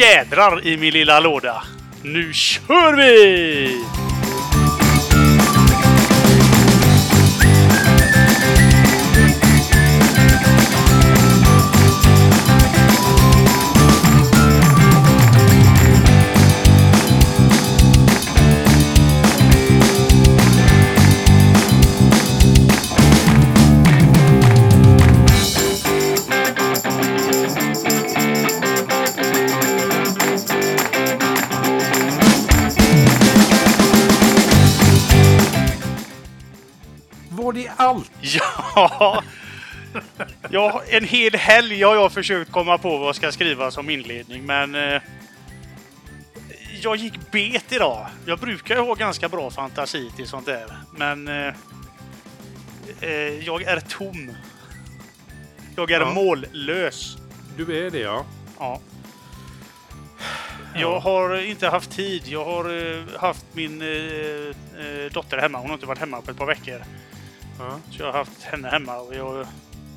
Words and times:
Jädrar 0.00 0.66
i 0.66 0.76
min 0.76 0.92
lilla 0.92 1.20
låda! 1.20 1.62
Nu 2.02 2.32
kör 2.32 2.96
vi! 2.96 3.84
Ja! 38.74 39.22
ja, 40.50 40.82
en 40.88 41.04
hel 41.04 41.34
helg 41.34 41.82
har 41.82 41.94
jag 41.94 42.12
försökt 42.12 42.52
komma 42.52 42.78
på 42.78 42.96
vad 42.98 43.08
jag 43.08 43.16
ska 43.16 43.32
skriva 43.32 43.70
som 43.70 43.90
inledning, 43.90 44.46
men... 44.46 44.74
Eh, 44.74 45.02
jag 46.82 46.96
gick 46.96 47.30
bet 47.30 47.72
idag. 47.72 48.06
Jag 48.26 48.38
brukar 48.38 48.74
ju 48.74 48.80
ha 48.80 48.94
ganska 48.94 49.28
bra 49.28 49.50
fantasi 49.50 50.10
till 50.16 50.26
sånt 50.28 50.46
där, 50.46 50.66
men... 50.96 51.28
Eh, 51.28 51.54
eh, 53.00 53.10
jag 53.46 53.62
är 53.62 53.80
tom. 53.80 54.32
Jag 55.76 55.90
är 55.90 56.00
Ja. 56.00 56.10
mållös. 56.14 57.16
Du 57.56 57.86
är 57.86 57.90
det 57.90 57.98
ja. 57.98 58.24
Ja. 58.58 58.80
Jag 60.74 61.00
har 61.00 61.36
inte 61.42 61.68
haft 61.68 61.90
tid. 61.90 62.22
Jag 62.26 62.44
har 62.44 62.94
eh, 62.94 63.02
haft 63.18 63.44
min 63.52 63.82
eh, 63.82 65.12
dotter 65.12 65.38
hemma. 65.38 65.58
Hon 65.58 65.66
har 65.70 65.74
inte 65.74 65.86
varit 65.86 65.98
hemma 65.98 66.20
på 66.20 66.30
ett 66.30 66.36
par 66.36 66.46
veckor. 66.46 66.82
Så 67.90 68.02
jag 68.02 68.06
har 68.06 68.12
haft 68.12 68.42
henne 68.42 68.68
hemma 68.68 68.96
och 68.98 69.14
jag 69.14 69.24
har 69.24 69.46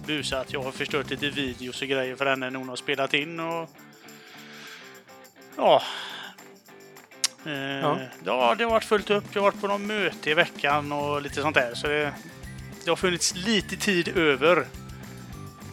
busat. 0.08 0.54
Jag 0.54 0.64
har 0.64 0.72
förstört 0.72 1.10
lite 1.10 1.30
videos 1.30 1.82
och 1.82 1.88
grejer 1.88 2.16
för 2.16 2.26
henne 2.26 2.50
när 2.50 2.60
hon 2.60 2.70
har 2.70 2.76
spelat 2.76 3.14
in 3.14 3.40
och... 3.40 3.70
Ja. 5.58 5.82
Eh, 7.46 7.52
Ja. 7.54 8.00
ja. 8.26 8.56
det 8.58 8.64
har 8.64 8.72
varit 8.72 8.84
fullt 8.84 9.10
upp. 9.10 9.24
Jag 9.34 9.42
har 9.42 9.52
varit 9.52 9.62
på 9.62 9.68
någon 9.68 9.88
möte 9.88 10.30
i 10.30 10.34
veckan 10.34 10.92
och 10.92 11.22
lite 11.22 11.42
sånt 11.42 11.56
där. 11.56 11.74
Så 11.76 11.88
det, 11.88 12.14
det 12.84 12.90
har 12.92 12.96
funnits 12.96 13.36
lite 13.36 13.76
tid 13.76 14.18
över 14.18 14.68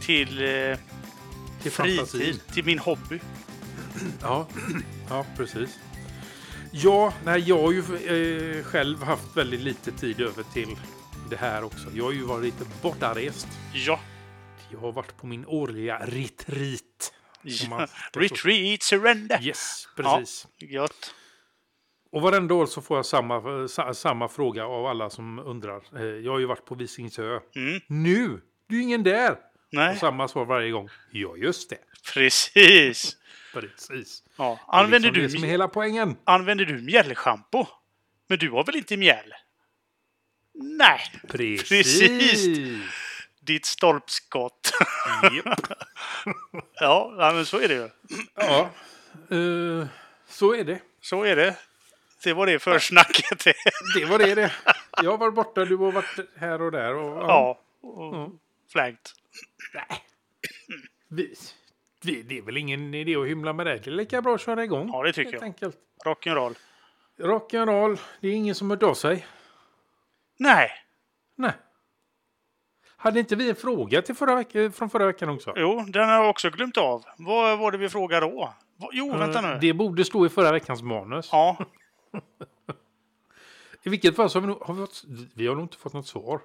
till, 0.00 0.42
eh, 0.42 0.78
Till 1.62 1.72
fritid, 1.72 1.96
fantasin. 1.96 2.40
till 2.52 2.64
min 2.64 2.78
hobby. 2.78 3.20
Ja, 4.22 4.46
ja 5.08 5.24
precis. 5.36 5.78
Ja, 6.72 7.12
nej, 7.24 7.40
jag 7.48 7.62
har 7.62 7.72
ju 7.72 7.78
eh, 8.58 8.64
själv 8.64 9.02
haft 9.02 9.36
väldigt 9.36 9.60
lite 9.60 9.92
tid 9.92 10.20
över 10.20 10.42
till 10.52 10.76
det 11.30 11.36
här 11.36 11.64
också. 11.64 11.88
Jag 11.94 12.04
har 12.04 12.12
ju 12.12 12.22
varit 12.22 12.44
lite 12.44 12.64
bortarest. 12.82 13.48
Ja. 13.72 14.00
Jag 14.72 14.78
har 14.78 14.92
varit 14.92 15.16
på 15.16 15.26
min 15.26 15.46
årliga 15.46 15.98
retreat. 16.06 17.12
Man- 17.70 17.86
Retreat, 18.12 18.82
surrender. 18.82 19.42
Yes, 19.42 19.88
precis. 19.96 20.46
Gött. 20.58 21.14
Och 22.12 22.22
varenda 22.22 22.54
år 22.54 22.66
så 22.66 22.82
får 22.82 22.98
jag 22.98 23.06
samma, 23.06 23.68
sa, 23.68 23.94
samma 23.94 24.28
fråga 24.28 24.64
av 24.66 24.86
alla 24.86 25.10
som 25.10 25.38
undrar. 25.38 25.82
Eh, 25.96 26.02
jag 26.04 26.32
har 26.32 26.38
ju 26.38 26.46
varit 26.46 26.64
på 26.64 26.74
Visingsö. 26.74 27.40
Mm. 27.56 27.80
Nu! 27.86 28.40
Du 28.68 28.78
är 28.78 28.82
ingen 28.82 29.02
där! 29.02 29.36
Nej, 29.72 29.92
Och 29.92 29.96
samma 29.98 30.28
svar 30.28 30.44
varje 30.44 30.70
gång. 30.70 30.88
Ja, 31.12 31.36
just 31.36 31.70
det. 31.70 31.78
precis. 32.14 33.16
Precis. 33.54 34.22
Ja. 34.36 34.58
Det 34.70 34.76
är 34.76 34.80
Använder, 34.80 35.08
liksom 35.10 35.22
det 35.22 35.28
som 35.30 35.38
är 35.38 35.46
du, 35.46 35.50
hela 35.50 35.68
poängen. 35.68 36.16
använder 36.24 36.64
du 36.64 36.82
mjällschampo? 36.82 37.66
Men 38.28 38.38
du 38.38 38.50
har 38.50 38.64
väl 38.64 38.76
inte 38.76 38.96
mjäll? 38.96 39.32
Nej, 40.62 41.00
Precis. 41.28 41.68
Precis. 42.00 42.46
ditt 43.40 43.66
stolpskott. 43.66 44.72
Ja, 46.80 47.30
men 47.34 47.46
så 47.46 47.60
är 47.60 47.68
det 47.68 47.74
ju. 47.74 47.88
Ja, 48.34 48.70
eh, 49.36 49.86
så 50.28 50.54
är 50.54 50.64
det. 50.64 50.80
Så 51.00 51.22
är 51.24 51.36
det. 51.36 51.56
Det 52.24 52.32
var 52.32 52.46
det 52.46 52.58
för 52.58 52.78
snacket. 52.78 53.44
Det 53.94 54.04
var 54.04 54.18
det 54.18 54.34
det. 54.34 54.52
Jag 55.02 55.18
varit 55.18 55.34
borta, 55.34 55.64
du 55.64 55.76
har 55.76 55.92
varit 55.92 56.18
här 56.36 56.62
och 56.62 56.72
där. 56.72 56.94
Och, 56.94 57.22
ja, 57.22 57.60
och 57.82 58.14
Ja. 58.14 58.30
flängt. 58.72 59.14
Vi, 61.08 61.34
vi, 62.02 62.22
det 62.22 62.38
är 62.38 62.42
väl 62.42 62.56
ingen 62.56 62.94
idé 62.94 63.16
att 63.16 63.26
hymla 63.26 63.52
med 63.52 63.66
det. 63.66 63.76
Det 63.78 63.90
är 63.90 63.94
lika 63.94 64.22
bra 64.22 64.34
att 64.34 64.40
köra 64.40 64.64
igång. 64.64 64.90
Ja, 64.92 65.02
det 65.02 65.12
tycker 65.12 65.54
jag. 65.60 65.72
Rock'n'roll. 66.04 66.54
Rock'n'roll. 67.18 67.98
Det 68.20 68.28
är 68.28 68.32
ingen 68.32 68.54
som 68.54 68.70
hört 68.70 68.82
av 68.82 68.94
sig. 68.94 69.26
Nej, 70.42 70.70
Nej. 71.36 71.52
Hade 72.96 73.20
inte 73.20 73.36
vi 73.36 73.50
en 73.50 73.56
fråga 73.56 74.02
till 74.02 74.14
förra 74.14 74.34
veck- 74.42 74.70
från 74.74 74.90
förra 74.90 75.06
veckan 75.06 75.28
också? 75.28 75.52
jo, 75.56 75.84
den 75.88 76.08
har 76.08 76.14
jag 76.14 76.30
också 76.30 76.50
glömt 76.50 76.76
av. 76.76 77.04
Vad 77.18 77.58
var 77.58 77.72
det 77.72 77.78
vi 77.78 77.88
frågade 77.88 78.26
då? 78.26 78.54
Va- 78.76 78.88
Jo, 78.92 79.16
vänta 79.16 79.38
Eh, 79.38 79.50
nu. 79.50 79.58
Det 79.60 79.72
borde 79.72 80.04
stå 80.04 80.26
i 80.26 80.28
förra 80.28 80.52
veckans 80.52 80.82
manus. 80.82 81.28
Ja, 81.32 81.56
I 83.82 83.88
vilket 83.88 84.16
fall 84.16 84.30
så 84.30 84.36
har 84.36 84.40
vi, 84.40 84.46
nog, 84.46 84.60
har 84.62 84.74
vi, 84.74 84.80
fått, 84.80 85.04
vi 85.34 85.46
har 85.46 85.54
nog 85.54 85.64
inte 85.64 85.76
fått 85.76 85.92
något 85.92 86.06
svar. 86.06 86.40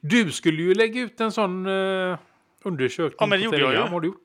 Du 0.00 0.32
skulle 0.32 0.62
ju 0.62 0.74
lägga 0.74 1.00
ut 1.00 1.20
en 1.20 1.32
sån 1.32 1.66
uh, 1.66 2.18
undersökning 2.64 3.16
Ja, 3.18 3.26
men 3.26 3.40
det 3.40 3.44
på 3.48 3.54
gjorde 3.54 3.58
jag 3.58 3.66
Telegram. 3.70 3.86
ju. 3.88 3.92
Har 3.92 4.00
du, 4.00 4.06
gjort, 4.08 4.20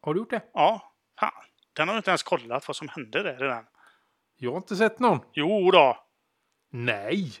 har 0.00 0.14
du 0.14 0.20
gjort 0.20 0.30
det? 0.30 0.42
ja. 0.54 0.92
Fan. 1.20 1.30
Den 1.72 1.88
har 1.88 1.94
jag 1.94 2.00
inte 2.00 2.10
ens 2.10 2.22
kollat 2.22 2.68
vad 2.68 2.76
som 2.76 2.88
hände 2.88 3.22
där 3.22 3.44
i 3.44 3.48
den. 3.48 3.64
Jag 4.36 4.50
har 4.50 4.56
inte 4.56 4.76
sett 4.76 4.98
någon. 5.00 5.20
Jo 5.32 5.70
då. 5.70 5.96
Nej! 6.70 7.32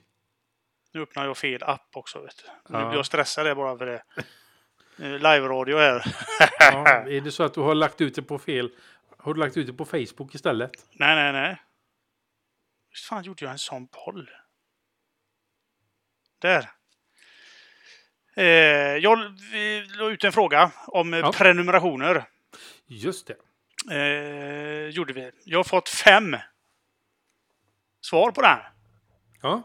Nu 0.92 1.02
öppnar 1.02 1.24
jag 1.26 1.36
fel 1.36 1.62
app 1.62 1.88
också. 1.96 2.20
Vet 2.20 2.36
du. 2.44 2.78
Nu 2.78 2.84
blir 2.86 2.96
jag 2.96 3.06
stressad 3.06 3.56
bara 3.56 3.78
för 3.78 3.86
det. 3.86 4.02
Live-radio 4.96 5.78
här. 5.78 6.02
Ja, 6.60 6.86
är 7.08 7.20
det 7.20 7.32
så 7.32 7.42
att 7.42 7.54
du 7.54 7.60
har 7.60 7.74
lagt 7.74 8.00
ut 8.00 8.14
det 8.14 8.22
på 8.22 8.38
fel... 8.38 8.70
Har 9.18 9.34
du 9.34 9.40
lagt 9.40 9.56
ut 9.56 9.66
det 9.66 9.72
på 9.72 9.84
Facebook 9.84 10.34
istället? 10.34 10.70
nej, 10.92 11.14
nej, 11.14 11.32
nej. 11.32 11.62
Visst 12.90 13.04
fan 13.04 13.22
gjorde 13.22 13.44
jag 13.44 13.52
en 13.52 13.58
sån 13.58 13.86
boll? 13.86 14.30
Där. 16.38 16.70
Eh, 18.36 18.44
jag 18.96 19.18
la 19.98 20.08
ut 20.10 20.24
en 20.24 20.32
fråga 20.32 20.70
om 20.86 21.14
eh, 21.14 21.20
Ja. 21.20 21.32
prenumerationer. 21.32 22.24
Just 22.86 23.26
det. 23.26 23.36
Eh, 23.94 24.88
gjorde 24.88 25.12
vi. 25.12 25.30
Jag 25.44 25.58
har 25.58 25.64
fått 25.64 25.88
fem 25.88 26.36
svar 28.00 28.30
på 28.30 28.42
den. 28.42 28.58
Ja. 29.42 29.62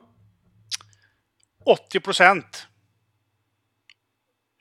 80 1.66 2.00
procent 2.00 2.68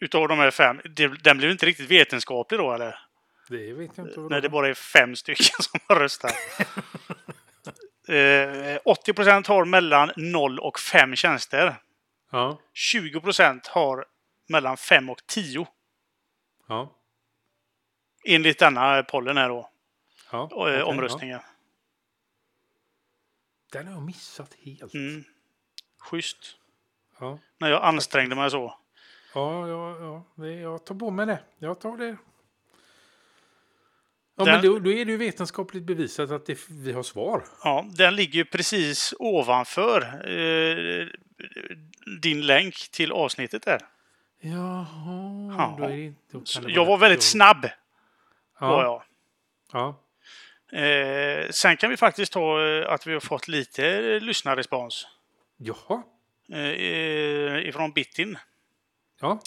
utav 0.01 0.29
de 0.29 0.39
här 0.39 0.51
fem. 0.51 0.81
Den 1.23 1.39
blev 1.39 1.51
inte 1.51 1.67
riktigt 1.67 1.91
vetenskaplig 1.91 2.61
då 2.61 2.73
eller? 2.73 2.99
Det 3.49 3.73
vet 3.73 3.91
jag 3.97 4.07
inte. 4.09 4.21
När 4.21 4.41
det 4.41 4.49
bara 4.49 4.69
är 4.69 4.75
fem 4.75 5.17
stycken 5.17 5.57
som 5.61 5.81
har 5.89 5.97
röstat. 5.97 6.35
eh, 8.09 8.79
80 8.85 9.13
procent 9.13 9.47
har 9.47 9.65
mellan 9.65 10.13
0 10.17 10.59
och 10.59 10.79
5 10.79 11.17
tjänster. 11.17 11.77
Ja. 12.31 12.61
20 12.73 13.21
procent 13.21 13.67
har 13.67 14.05
mellan 14.49 14.77
5 14.77 15.11
och 15.11 15.27
10. 15.27 15.67
Ja. 16.69 16.97
Enligt 18.25 18.59
denna 18.59 19.03
pollen 19.03 19.37
här 19.37 19.49
då. 19.49 19.71
ja. 20.31 20.39
eh, 20.43 20.49
okej, 20.51 20.83
omröstningen. 20.83 21.41
Ja. 21.43 21.49
Den 23.73 23.87
har 23.87 23.95
jag 23.95 24.03
missat 24.03 24.55
helt. 24.65 24.95
Mm. 24.95 25.25
Schysst. 25.99 26.57
Ja. 27.21 27.39
När 27.59 27.71
jag 27.71 27.83
ansträngde 27.85 28.35
mig 28.37 28.51
så. 28.51 28.75
Ja, 29.35 29.69
ja, 29.69 30.25
ja. 30.37 30.47
Jag 30.47 30.85
tar 30.87 30.95
på 30.95 31.11
mig 31.11 31.27
det. 31.27 31.39
Jag 31.59 31.81
tar 31.81 31.97
det. 31.97 32.17
Ja, 34.37 34.45
Den- 34.45 34.55
men 34.55 34.63
då, 34.65 34.79
då 34.79 34.91
är 34.93 35.05
det 35.05 35.11
ju 35.13 35.17
vetenskapligt 35.17 35.83
bevisat 35.83 36.31
att 36.31 36.47
det, 36.47 36.59
vi 36.71 36.93
har 36.93 37.03
svar. 37.03 37.45
Ja, 37.65 37.85
den 37.97 38.17
ligger 38.17 38.35
ju 38.35 38.45
precis 38.45 39.15
ovanför 39.19 40.01
eh, 40.31 41.07
din 42.21 42.47
länk 42.47 42.75
till 42.91 43.13
avsnittet 43.13 43.63
där. 43.63 43.81
Jaha. 44.41 45.55
Ja. 45.59 45.77
Då 45.79 45.85
är 45.85 45.89
det, 45.89 46.15
då 46.33 46.41
kan 46.55 46.63
det 46.65 46.73
jag 46.73 46.85
var 46.85 46.97
väldigt 46.99 47.23
snabb. 47.23 47.67
Ja. 48.61 48.69
Var 48.71 48.85
jag. 48.85 49.03
Ja. 49.73 49.99
Eh, 50.79 51.49
sen 51.51 51.77
kan 51.77 51.91
vi 51.91 51.97
faktiskt 51.97 52.33
ta 52.33 52.67
eh, 52.67 52.93
att 52.93 53.07
vi 53.07 53.13
har 53.13 53.21
fått 53.21 53.49
lite 53.49 53.87
eh, 53.89 54.21
lyssnarrespons. 54.21 55.07
Jaha. 55.57 56.03
Eh, 56.53 57.69
ifrån 57.69 57.93
Bittin. 57.93 58.39
Ja. 59.21 59.41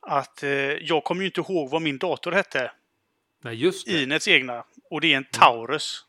Att 0.00 0.42
eh, 0.42 0.50
jag 0.50 1.04
kommer 1.04 1.22
ju 1.22 1.26
inte 1.26 1.40
ihåg 1.40 1.70
vad 1.70 1.82
min 1.82 1.98
dator 1.98 2.32
hette. 2.32 2.72
Nej, 3.42 3.54
just 3.54 3.86
det. 3.86 4.02
Inets 4.02 4.28
egna. 4.28 4.64
Och 4.90 5.00
det 5.00 5.12
är 5.12 5.16
en 5.16 5.24
Taurus. 5.24 6.04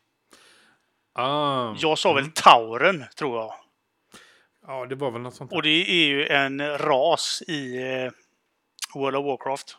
Ah. 1.12 1.74
Jag 1.78 1.98
sa 1.98 2.12
väl 2.12 2.30
Tauren, 2.30 3.04
tror 3.16 3.38
jag. 3.38 3.54
Ja, 4.66 4.86
det 4.86 4.94
var 4.94 5.10
väl 5.10 5.22
något 5.22 5.34
sånt 5.34 5.50
där. 5.50 5.56
Och 5.56 5.62
det 5.62 5.90
är 5.90 6.06
ju 6.06 6.26
en 6.26 6.78
ras 6.78 7.42
i 7.48 7.76
eh, 7.76 8.12
World 8.94 9.16
of 9.16 9.24
Warcraft. 9.26 9.76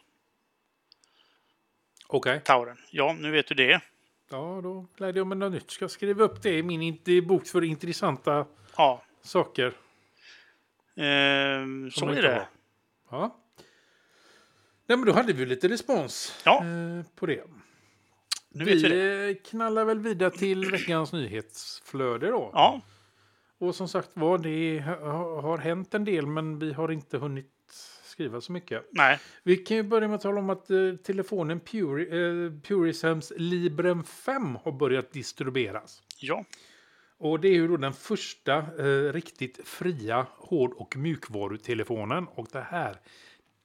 Okej. 2.08 2.42
Tauren. 2.44 2.78
Ja, 2.92 3.16
nu 3.20 3.32
vet 3.32 3.48
du 3.48 3.56
det. 3.56 3.82
Ja, 4.30 4.60
då 4.64 4.88
lärde 4.98 5.20
jag 5.20 5.28
mig 5.28 5.38
något 5.38 5.52
nytt. 5.52 5.72
Ska 5.72 5.90
skriva 5.90 6.24
upp 6.24 6.42
det 6.42 6.58
i 6.58 6.64
min 6.64 7.00
bok 7.28 7.48
för 7.48 7.64
intressanta 7.64 8.46
Ja, 8.78 9.04
saker. 9.22 9.74
Ehm, 10.96 11.92
så 11.92 12.10
är 12.10 12.22
det. 12.22 12.48
Ja. 13.12 13.42
Nej, 14.88 14.98
men 14.98 15.06
då 15.08 15.14
hade 15.14 15.34
vi 15.34 15.46
lite 15.46 15.68
respons 15.68 16.42
Ja. 16.46 16.64
eh, 16.66 17.06
på 17.16 17.26
det. 17.26 17.44
Nu 18.50 18.66
vi 18.66 18.76
vi 18.84 19.30
eh, 19.30 19.36
knallar 19.50 19.86
väl 19.86 20.00
vidare 20.00 20.32
till 20.32 20.72
veckans 20.72 21.14
nyhetsflöde 21.14 22.28
då. 22.28 22.50
Ja, 22.54 22.82
Och 23.58 23.76
som 23.76 23.88
sagt 23.88 24.10
var, 24.14 24.38
det 24.38 24.82
ha- 24.82 25.42
har 25.42 25.58
hänt 25.58 25.94
en 25.94 26.06
del 26.06 26.28
men 26.28 26.60
vi 26.60 26.74
har 26.74 26.92
inte 26.92 27.18
hunnit 27.18 27.52
skriva 28.04 28.42
så 28.42 28.52
mycket. 28.52 28.86
nej. 28.92 29.20
Vi 29.44 29.58
kan 29.58 29.78
ju 29.78 29.84
börja 29.84 30.08
med 30.08 30.16
att 30.16 30.22
tala 30.22 30.40
om 30.40 30.50
att 30.50 30.70
eh, 30.70 30.78
telefonen 31.04 31.60
Puri, 31.60 32.04
eh, 32.04 32.62
Purisms 32.62 33.34
Librem 33.38 34.04
5 34.04 34.56
har 34.56 34.72
börjat 34.72 35.12
distribueras. 35.12 36.02
Ja, 36.20 36.44
Och 37.18 37.40
det 37.40 37.48
är 37.48 37.54
ju 37.54 37.68
då 37.68 37.78
den 37.78 37.94
första 37.94 38.58
eh, 38.58 39.14
riktigt 39.14 39.60
fria 39.68 40.26
hård 40.38 40.74
och 40.74 40.98
mjukvarutelefonen. 40.98 42.28
Och 42.28 42.48
det 42.52 42.62
här, 42.70 43.00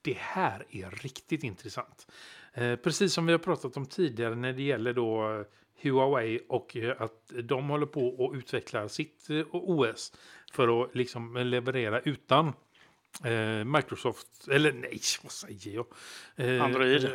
det 0.03 0.17
här 0.19 0.65
är 0.71 0.91
riktigt 0.91 1.45
intressant. 1.45 2.07
Eh, 2.55 2.77
precis 2.77 3.13
som 3.13 3.27
vi 3.27 3.33
har 3.33 3.39
pratat 3.39 3.77
om 3.77 3.87
tidigare 3.87 4.35
när 4.35 4.53
det 4.53 4.63
gäller 4.63 4.93
då 4.93 5.39
eh, 5.39 5.45
Huawei 5.83 6.41
och 6.49 6.77
eh, 6.77 7.03
att 7.03 7.33
de 7.43 7.69
håller 7.69 7.87
på 7.87 8.09
och 8.09 8.35
utvecklar 8.35 8.89
sitt 8.89 9.31
eh, 9.31 9.47
OS 9.51 10.13
för 10.53 10.83
att 10.85 10.95
liksom 10.95 11.37
leverera 11.37 12.01
utan 12.01 12.53
Microsoft, 13.67 14.49
eller 14.51 14.73
nej, 14.73 15.01
vad 15.23 15.33
säger 15.33 15.75
jag? 15.75 15.87
Android. 16.61 17.09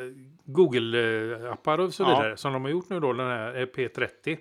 Google-appar 0.46 1.78
och 1.80 1.94
så 1.94 2.04
Ja. 2.04 2.08
vidare 2.10 2.38
som 2.38 2.54
de 2.54 2.64
har 2.64 2.72
gjort 2.72 2.90
nu 2.90 3.00
då, 3.00 3.14
den 3.14 3.28
här 3.28 3.56
eh, 3.62 3.66
P30 3.66 4.38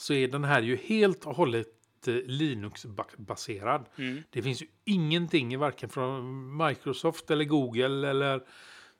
så 0.00 0.14
är 0.14 0.28
den 0.28 0.44
här 0.44 0.62
ju 0.62 0.76
helt 0.76 1.26
och 1.26 1.36
hållet 1.36 1.68
eh, 2.08 2.14
Linux-baserad. 2.14 3.86
mm. 3.96 4.22
Det 4.30 4.42
finns 4.42 4.62
ju 4.62 4.66
ingenting 4.84 5.58
varken 5.58 5.88
från 5.88 6.56
Microsoft 6.66 7.30
eller 7.30 7.44
Google 7.44 8.10
eller 8.10 8.34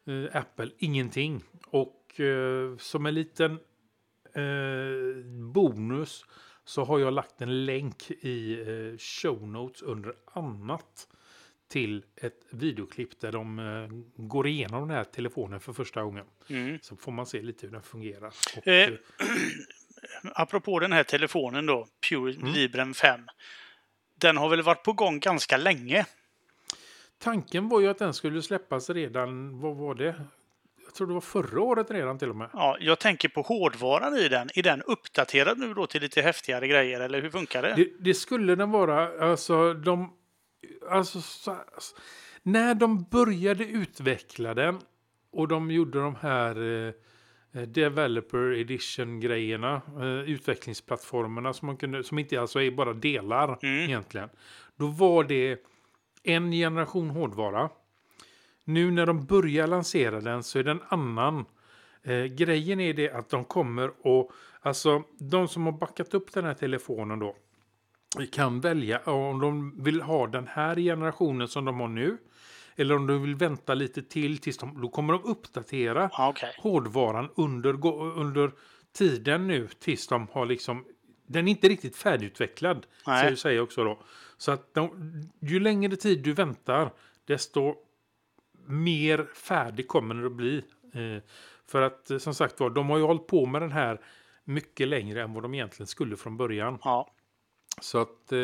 eh, 0.07 0.37
Apple. 0.37 0.71
Ingenting. 0.79 1.43
Och 1.67 2.21
eh, 2.21 2.77
som 2.77 3.07
en 3.07 3.15
liten 3.15 3.53
eh, 4.35 5.25
bonus 5.53 6.25
så 6.65 6.85
har 6.85 6.99
jag 6.99 7.13
lagt 7.13 7.43
en 7.43 7.65
länk 7.65 8.11
i 8.11 8.61
eh, 8.61 8.99
show 8.99 9.49
notes 9.49 9.83
under 9.83 10.15
annat 10.25 11.09
till 11.69 12.05
ett 12.17 12.47
videoklipp 12.51 13.21
där 13.21 13.33
de 13.33 13.59
eh, 13.59 13.89
går 14.17 14.47
igenom 14.47 14.89
den 14.89 14.97
här 14.97 15.05
telefonen 15.05 15.61
för 15.61 15.73
första 15.73 16.03
gången. 16.03 16.27
Mm. 16.49 16.79
Så 16.83 16.97
får 16.97 17.13
man 17.13 17.27
se 17.27 17.43
lite 17.43 17.67
hur 17.67 17.73
den 17.73 17.83
fungerar. 17.83 18.35
Och, 18.57 18.69
eh, 18.69 18.91
Apropå 20.35 20.79
den 20.79 20.93
här 20.93 21.05
telefonen 21.05 21.67
då, 21.67 21.87
Pure 22.09 22.35
Mm. 22.35 22.53
Librem 22.53 22.95
5. 22.95 23.21
Den 24.21 24.37
har 24.37 24.49
väl 24.49 24.63
varit 24.63 24.83
på 24.83 24.93
gång 24.93 25.21
ganska 25.21 25.57
länge? 25.57 26.07
Tanken 27.19 27.69
var 27.69 27.81
ju 27.81 27.89
att 27.89 27.99
den 27.99 28.15
skulle 28.15 28.43
släppas 28.43 28.91
redan, 28.91 29.61
vad 29.61 29.77
var 29.77 29.95
det? 29.95 30.15
Jag 30.85 30.95
tror 30.95 31.07
det 31.07 31.15
var 31.15 31.21
förra 31.21 31.61
året 31.61 31.91
redan 31.91 32.19
till 32.19 32.31
och 32.31 32.37
med. 32.37 32.49
Ja, 32.53 32.77
jag 32.81 32.99
tänker 32.99 33.29
på 33.29 33.43
hårdvaran 33.43 34.17
i 34.17 34.29
den. 34.29 34.49
Är 34.55 34.63
den 34.63 34.83
uppdaterad 34.83 35.59
nu 35.59 35.75
då 35.75 35.87
till 35.87 36.03
lite 36.03 36.23
häftigare 36.23 36.69
grejer, 36.69 37.01
eller 37.01 37.23
hur 37.23 37.31
funkar 37.31 37.63
det? 37.63 37.75
Det, 37.77 37.91
det 37.99 38.15
skulle 38.15 38.55
den 38.55 38.71
vara, 38.71 39.31
alltså 39.31 39.75
de... 39.75 40.17
Alltså, 40.91 41.21
så, 41.21 41.51
alltså, 41.51 41.97
när 42.43 42.75
de 42.75 43.03
började 43.03 43.65
utveckla 43.65 44.55
den 44.55 44.81
och 45.33 45.49
de 45.49 45.71
gjorde 45.71 46.01
de 46.01 46.17
här 46.21 46.87
eh, 46.87 46.93
Developer 47.53 48.53
Edition-grejerna, 48.53 49.83
eh, 50.01 50.31
utvecklingsplattformarna 50.31 51.53
som, 51.53 51.67
man 51.67 51.77
kunde, 51.77 52.05
som 52.05 52.19
inte 52.19 52.41
alltså 52.41 52.61
är 52.61 52.71
bara 52.71 52.93
delar 52.93 53.59
Mm. 53.63 53.85
egentligen. 53.85 54.29
Då 54.77 54.87
var 54.87 55.25
det 55.25 55.65
en 56.23 56.53
generation 56.53 57.11
hårdvara. 57.11 57.71
Nu 58.65 58.91
när 58.91 59.07
de 59.07 59.25
börjar 59.25 59.67
lansera 59.67 60.21
den 60.21 60.43
så 60.43 60.59
är 60.59 60.63
det 60.63 60.71
en 60.71 60.83
annan. 60.89 61.45
Eh, 62.03 62.25
grejen 62.25 62.81
är 62.81 62.95
det 62.95 63.11
att 63.11 63.29
de 63.29 63.45
kommer 63.45 63.91
och 64.07 64.33
alltså 64.61 65.03
de 65.19 65.49
som 65.49 65.65
har 65.65 65.73
backat 65.73 66.15
upp 66.15 66.33
den 66.33 66.45
här 66.45 66.55
telefonen 66.55 67.19
då 67.19 67.37
kan 68.33 68.61
välja 68.61 68.99
om 68.99 69.41
de 69.41 69.83
vill 69.85 70.01
ha 70.03 70.27
den 70.27 70.47
här 70.47 70.77
generationen 70.77 71.49
som 71.49 71.65
de 71.65 71.81
har 71.81 71.89
nu. 71.89 72.17
Eller 72.77 72.97
om 72.97 73.07
de 73.07 73.23
vill 73.23 73.35
vänta 73.35 73.75
lite 73.75 74.03
till 74.03 74.39
tills 74.39 74.59
de, 74.59 74.81
då 74.83 74.89
kommer 74.89 75.13
de 75.13 75.25
uppdatera 75.25 76.11
okej. 76.19 76.55
hårdvaran 76.59 77.29
under, 77.37 77.87
under 78.19 78.53
tiden 78.93 79.47
nu 79.47 79.69
tills 79.79 80.07
de 80.07 80.29
har 80.33 80.47
liksom 80.47 80.85
den 81.27 81.49
är 81.49 81.51
inte 81.51 81.69
riktigt 81.69 81.97
färdigutvecklad. 81.97 82.87
Nej. 83.07 83.25
Så 83.25 83.31
jag 83.31 83.39
säger 83.39 83.61
också 83.61 83.85
då. 83.85 84.03
Så 84.37 84.53
att 84.53 84.75
de, 84.75 84.91
ju 85.41 85.61
längre 85.61 85.97
tid 85.97 86.23
du 86.23 86.33
väntar 86.33 86.93
desto 87.25 87.75
mer 88.67 89.29
färdig 89.35 89.89
kommer 89.89 90.15
den 90.15 90.27
att 90.27 90.33
bli. 90.33 90.65
Eh, 90.95 91.23
för 91.67 91.83
att 91.83 92.11
eh, 92.11 92.19
som 92.19 92.35
sagt 92.35 92.61
var, 92.61 92.71
de 92.71 92.91
har 92.91 92.99
ju 92.99 93.05
hållit 93.05 93.27
på 93.27 93.47
med 93.47 93.63
den 93.63 93.73
här 93.73 94.01
mycket 94.45 94.89
längre 94.89 95.23
än 95.23 95.33
vad 95.35 95.43
de 95.43 95.55
egentligen 95.55 95.87
skulle 95.87 96.17
från 96.17 96.37
början. 96.37 96.79
Ja, 96.85 97.11
Så 97.81 97.99
att 97.99 98.33
eh, 98.33 98.39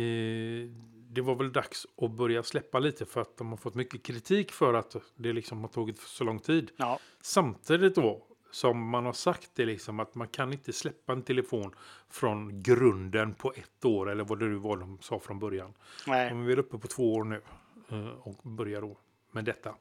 eh, 0.00 0.70
det 1.14 1.20
var 1.20 1.34
väl 1.34 1.52
dags 1.52 1.86
att 1.96 2.10
börja 2.10 2.42
släppa 2.42 2.78
lite 2.78 3.06
för 3.06 3.20
att 3.20 3.36
de 3.36 3.50
har 3.50 3.56
fått 3.56 3.74
mycket 3.74 4.02
kritik 4.02 4.52
för 4.52 4.74
att 4.74 4.96
det 5.16 5.32
liksom 5.32 5.60
har 5.60 5.68
tagit 5.68 5.98
så 5.98 6.24
lång 6.24 6.38
tid. 6.38 6.70
ja, 6.76 6.98
Samtidigt 7.22 7.94
då 7.94 8.26
som 8.50 8.88
man 8.88 9.06
har 9.06 9.12
sagt 9.12 9.50
det 9.54 9.66
liksom 9.66 10.00
att 10.00 10.14
man 10.14 10.28
kan 10.28 10.52
inte 10.52 10.72
släppa 10.72 11.12
en 11.12 11.22
telefon 11.22 11.74
från 12.10 12.62
grunden 12.62 13.34
på 13.34 13.52
ett 13.56 13.84
år 13.84 14.10
eller 14.10 14.24
vad 14.24 14.38
det 14.38 14.44
nu 14.44 14.54
var 14.54 14.76
de 14.76 14.98
sa 15.00 15.18
från 15.18 15.38
början. 15.38 15.74
nej. 16.06 16.34
Vi 16.34 16.52
är 16.52 16.58
uppe 16.58 16.78
på 16.78 16.88
två 16.88 17.14
år 17.14 17.24
nu 17.24 17.42
eh, 17.88 18.08
och 18.08 18.36
börjar 18.42 18.80
då 18.80 18.98
med 19.32 19.44
detta. 19.44 19.74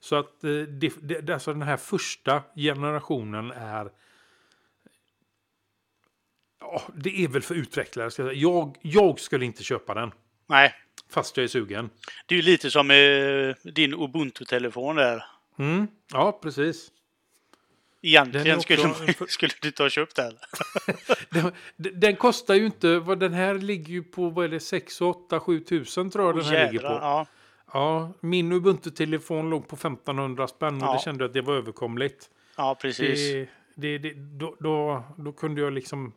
Så 0.00 0.16
att 0.16 0.44
eh, 0.44 0.50
det, 0.50 0.92
det, 1.02 1.30
alltså 1.30 1.52
den 1.52 1.62
här 1.62 1.76
första 1.76 2.42
generationen 2.54 3.50
är 3.50 3.92
Ja, 6.60 6.82
det 6.94 7.24
är 7.24 7.28
väl 7.28 7.42
för 7.42 7.54
utvecklare. 7.54 8.34
Jag, 8.34 8.78
jag 8.82 9.20
skulle 9.20 9.44
inte 9.44 9.62
köpa 9.64 9.94
den. 9.94 10.12
Nej. 10.52 10.74
Fast 11.10 11.36
jag 11.36 11.44
är 11.44 11.48
sugen. 11.48 11.90
Det 12.26 12.34
är 12.34 12.36
ju 12.36 12.42
lite 12.42 12.70
som 12.70 12.90
eh, 12.90 13.72
din 13.72 13.94
Ubuntu-telefon 13.94 14.96
där. 14.96 15.24
Mm, 15.58 15.86
ja, 16.12 16.38
precis. 16.42 16.90
Egentligen 18.02 18.56
också 18.56 18.62
skulle, 18.74 19.12
för- 19.14 19.26
skulle 19.26 19.52
du 19.62 19.68
inte 19.68 19.82
ha 19.82 19.90
köpt 19.90 20.16
den. 20.16 20.32
Den, 21.30 21.52
den 22.00 22.16
kostar 22.16 22.54
ju 22.54 22.66
inte, 22.66 22.98
vad 22.98 23.18
den 23.20 23.32
här 23.32 23.54
ligger 23.54 23.92
ju 23.92 24.02
på, 24.02 24.30
vad 24.30 24.44
är 24.44 24.48
det, 24.48 24.60
6, 24.60 25.00
8, 25.00 25.40
7 25.40 25.60
tusen 25.60 26.10
tror 26.10 26.24
jag 26.26 26.36
den 26.36 26.44
här 26.44 26.52
ligger 26.72 26.72
Jädrar, 26.84 26.98
på. 26.98 27.04
ja. 27.04 27.26
Ja, 27.72 28.12
min 28.20 28.52
Ubuntu-telefon 28.52 29.50
låg 29.50 29.68
på 29.68 29.76
1500 29.76 30.48
spänn 30.48 30.82
och 30.82 30.88
Ja. 30.88 30.92
det 30.92 30.98
kände 30.98 31.24
jag 31.24 31.28
att 31.28 31.34
det 31.34 31.40
var 31.40 31.54
överkomligt. 31.54 32.30
ja, 32.56 32.74
precis. 32.82 33.32
Det, 33.32 33.48
det, 33.74 33.98
det, 33.98 34.14
då, 34.14 34.56
då, 34.60 35.04
då 35.16 35.32
kunde 35.32 35.60
jag 35.60 35.72
liksom, 35.72 36.12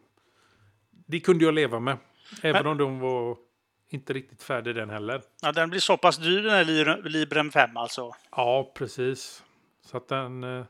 det 1.07 1.19
kunde 1.19 1.45
jag 1.45 1.53
leva 1.53 1.79
med. 1.79 1.97
Även 2.41 2.63
Men- 2.63 2.71
om 2.71 2.77
de 2.77 2.99
var 2.99 3.37
inte 3.95 4.13
riktigt 4.13 4.43
färdig 4.43 4.75
den 4.75 4.89
heller. 4.89 5.21
Ja, 5.41 5.51
den 5.51 5.69
blir 5.69 5.79
så 5.79 5.97
pass 5.97 6.17
dyr 6.17 6.41
den 6.41 6.51
här 6.51 6.63
Li- 6.65 7.09
Librem 7.09 7.51
5 7.51 7.77
alltså. 7.77 8.11
Ja, 8.31 8.71
precis. 8.75 9.43
Så 9.85 9.97
att 9.97 10.07
den... 10.07 10.43
eh, 10.43 10.65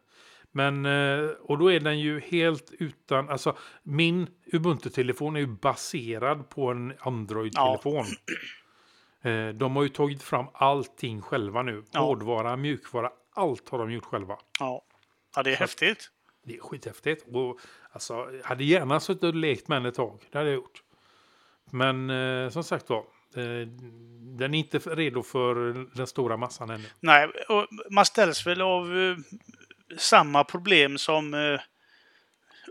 Men, 0.52 0.86
eh, 0.86 1.30
och 1.30 1.58
då 1.58 1.72
är 1.72 1.80
den 1.80 2.00
ju 2.00 2.20
helt 2.20 2.72
utan, 2.80 3.30
alltså 3.30 3.58
min 3.84 4.28
Ubuntu-telefon 4.54 5.36
är 5.36 5.40
ju 5.40 5.48
baserad 5.48 6.50
på 6.50 6.72
en 6.72 6.94
Android-telefon. 7.00 8.06
Eh, 9.22 9.48
De 9.50 9.76
har 9.76 9.84
ju 9.84 9.90
tagit 9.90 10.24
fram 10.24 10.46
allting 10.54 11.22
själva 11.22 11.62
nu. 11.62 11.84
Ja. 11.92 12.00
Hårdvara, 12.00 12.56
mjukvara, 12.58 13.12
allt 13.34 13.70
har 13.70 13.78
de 13.80 13.92
gjort 13.92 14.06
själva. 14.06 14.38
Ja, 14.60 14.82
ja 15.36 15.44
det 15.44 15.52
är 15.52 15.56
häftigt. 15.56 16.10
Det 16.44 16.56
är 16.56 16.60
skithäftigt. 16.62 17.26
Och, 17.36 17.60
alltså, 17.92 18.14
jag 18.14 18.44
hade 18.44 18.64
gärna 18.64 19.00
suttit 19.00 19.24
och 19.24 19.36
lekt 19.36 19.68
med 19.68 19.76
den 19.82 19.86
ett 19.86 19.96
tag. 19.96 20.20
Det 20.32 20.38
hade 20.38 20.50
jag 20.50 20.56
gjort. 20.56 20.82
Men 21.72 22.12
som 22.52 22.64
sagt 22.64 22.90
var, 22.90 23.04
den 24.38 24.54
är 24.54 24.60
inte 24.60 24.78
redo 24.80 25.24
för 25.24 25.56
den 25.98 26.08
stora 26.08 26.38
massan 26.38 26.70
ännu. 26.70 26.86
Nej, 27.00 27.28
och 27.50 27.68
man 27.92 28.06
ställs 28.06 28.48
väl 28.48 28.62
av 28.62 28.98
eh, 28.98 29.18
samma 29.98 30.44
problem 30.44 30.98
som 30.98 31.34
eh, 31.34 31.60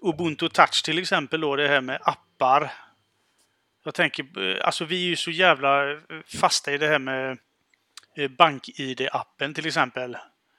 Ubuntu 0.02 0.48
Touch 0.48 0.82
till 0.84 0.98
exempel 0.98 1.40
då, 1.40 1.56
det 1.56 1.68
här 1.68 1.80
med 1.80 1.98
appar. 2.02 2.72
Jag 3.84 3.94
tänker, 3.94 4.38
eh, 4.50 4.66
alltså 4.66 4.84
vi 4.84 5.04
är 5.04 5.08
ju 5.08 5.16
så 5.16 5.30
jävla 5.30 5.92
eh, 5.92 5.98
fasta 6.40 6.72
i 6.72 6.78
det 6.78 6.86
här 6.88 6.98
med 6.98 7.38
eh, 8.16 8.30
BankID-appen 8.30 9.54
till 9.54 9.66
exempel. 9.66 10.16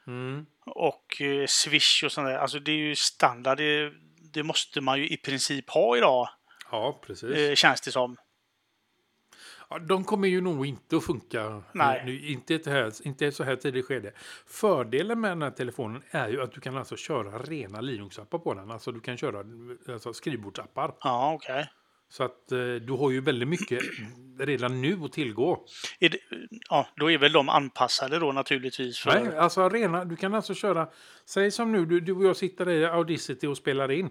Mm. 0.08 0.46
Och 0.66 1.22
eh, 1.22 1.46
Swish 1.48 2.04
och 2.04 2.12
sånt 2.12 2.28
där. 2.28 2.38
Alltså 2.38 2.60
det 2.60 2.72
är 2.72 2.76
ju 2.78 2.96
standard. 2.96 3.58
Det, 3.58 3.92
det 4.34 4.44
måste 4.44 4.82
man 4.82 5.00
ju 5.00 5.08
i 5.08 5.18
princip 5.18 5.70
ha 5.70 5.98
idag, 5.98 6.30
Ja, 6.72 7.02
precis. 7.06 7.30
eh, 7.36 7.56
känns 7.56 7.82
det 7.82 7.92
som. 7.92 8.18
Ja, 9.70 9.80
de 9.80 10.04
kommer 10.04 10.28
ju 10.28 10.42
nog 10.42 10.66
inte 10.66 10.98
att 10.98 11.06
funka. 11.06 11.64
Nej. 11.72 12.02
Nu, 12.06 12.28
inte, 12.28 12.56
ett 12.56 12.66
här, 12.66 12.92
inte 13.08 13.26
ett 13.28 13.36
så 13.36 13.44
här 13.44 13.56
tidigt 13.56 13.86
skede. 13.86 14.12
Fördelen 14.48 15.22
med 15.22 15.32
den 15.32 15.42
här 15.42 15.52
telefonen 15.52 16.02
är 16.12 16.30
ju 16.30 16.42
att 16.42 16.52
du 16.52 16.62
kan 16.62 16.78
alltså 16.78 16.96
köra 16.96 17.40
rena 17.40 17.82
Linux-appar 17.82 18.40
på 18.40 18.54
den. 18.54 18.72
Alltså 18.72 18.92
du 18.92 19.00
kan 19.00 19.18
köra 19.18 19.44
alltså, 19.94 20.14
skrivbordsappar. 20.14 20.96
Ja, 21.00 21.34
okej. 21.34 21.70
Så 22.10 22.24
att 22.24 22.52
eh, 22.52 22.58
du 22.60 22.94
har 23.00 23.12
ju 23.12 23.22
väldigt 23.22 23.50
mycket 23.50 23.80
redan 24.40 24.82
nu 24.82 25.00
att 25.04 25.12
tillgå. 25.14 25.66
Det- 26.00 26.18
Ja, 26.70 26.88
då 26.96 27.12
är 27.12 27.18
väl 27.18 27.32
de 27.32 27.50
anpassade 27.50 28.20
då 28.20 28.32
naturligtvis. 28.32 29.00
För... 29.00 29.20
Nej, 29.24 29.38
alltså 29.38 29.70
rena, 29.70 30.06
du 30.06 30.16
kan 30.16 30.34
alltså 30.34 30.54
köra, 30.54 30.88
säg 31.26 31.52
som 31.52 31.72
nu, 31.72 31.86
du, 31.86 32.00
du 32.00 32.14
och 32.14 32.24
jag 32.26 32.36
sitter 32.38 32.70
i 32.70 32.86
Audacity 32.86 33.48
och 33.48 33.58
spelar 33.58 33.92
in. 33.92 34.10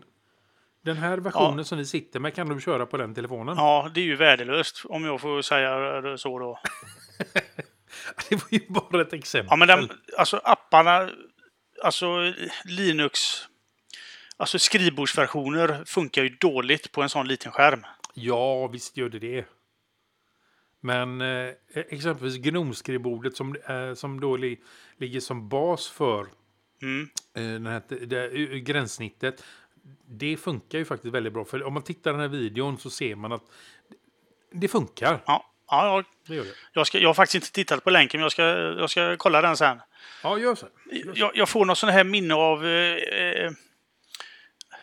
Den 0.85 0.97
här 0.97 1.19
versionen 1.19 1.65
som 1.65 1.79
vi 1.79 1.87
sitter 1.87 2.21
med 2.21 2.35
kan 2.35 2.49
du 2.49 2.61
köra 2.61 2.87
på 2.87 2.97
den 2.97 3.15
telefonen. 3.15 3.57
Ja, 3.57 3.91
det 3.95 4.01
är 4.01 4.05
ju 4.05 4.17
värdelöst 4.17 4.83
om 4.89 5.05
jag 5.05 5.21
får 5.21 5.43
säga 5.43 6.01
det 6.01 6.19
så 6.19 6.39
då. 6.39 6.61
Det 8.29 8.35
var 8.37 8.49
ju 8.51 8.61
bara 8.69 9.03
ett 9.03 9.13
exempel. 9.13 9.47
Ja, 9.51 9.57
men 9.57 9.69
den, 9.69 9.89
alltså 10.19 10.41
apparna, 10.45 11.11
alltså 11.83 12.33
Linux, 12.65 13.21
alltså 14.37 14.59
skrivbordsversioner 14.59 15.83
funkar 15.87 16.23
ju 16.23 16.29
dåligt 16.29 16.93
på 16.93 17.03
en 17.03 17.09
sån 17.09 17.29
liten 17.29 17.53
skärm. 17.53 17.85
Ja, 18.15 18.67
visst 18.67 18.97
gör 18.97 19.09
det 19.09 19.19
det. 19.19 19.45
Men 20.81 21.21
eh, 21.21 21.51
exempelvis 21.75 22.37
Gnome-skrivbordet 22.37 23.37
som, 23.37 23.57
eh, 23.69 23.95
som 23.95 24.21
då 24.21 24.37
li, 24.37 24.61
ligger 24.99 25.21
som 25.21 25.49
bas 25.49 25.89
för 25.89 26.27
Mm. 26.83 27.09
eh, 27.35 27.43
den 27.43 27.67
här, 27.67 27.83
det, 28.07 28.27
eh, 28.27 28.57
gränssnittet. 28.59 29.45
Det 30.09 30.37
funkar 30.37 30.79
ju 30.79 30.85
faktiskt 30.85 31.15
väldigt 31.15 31.33
bra. 31.33 31.45
För 31.45 31.63
om 31.65 31.75
man 31.75 31.83
tittar 31.83 32.11
den 32.13 32.21
här 32.21 32.29
videon 32.29 32.79
så 32.79 32.91
ser 32.91 33.15
man 33.15 33.33
att 33.33 33.43
det 34.53 34.69
funkar. 34.69 35.21
Ja, 35.27 35.51
ja, 35.69 35.87
ja 35.87 36.03
Det 36.29 36.35
gör 36.35 36.45
det. 36.45 36.51
jag, 36.73 36.87
ska, 36.87 36.99
jag 36.99 37.09
har 37.09 37.15
faktiskt 37.15 37.35
inte 37.35 37.53
tittat 37.53 37.85
på 37.85 37.91
länken, 37.91 38.21
men 38.21 38.23
jag 38.23 38.33
ska, 38.33 38.43
jag 38.79 38.91
ska 38.91 39.17
kolla 39.17 39.41
den 39.43 39.57
sen. 39.57 39.81
Ja, 40.23 40.39
gör 40.39 40.55
så. 40.55 40.67
Jag, 41.15 41.31
jag 41.37 41.49
får 41.49 41.65
något 41.65 41.79
sån 41.79 41.89
här 41.89 42.05
minne 42.05 42.35
av... 42.35 42.67
Eh, 42.67 42.97
eh, 42.97 43.51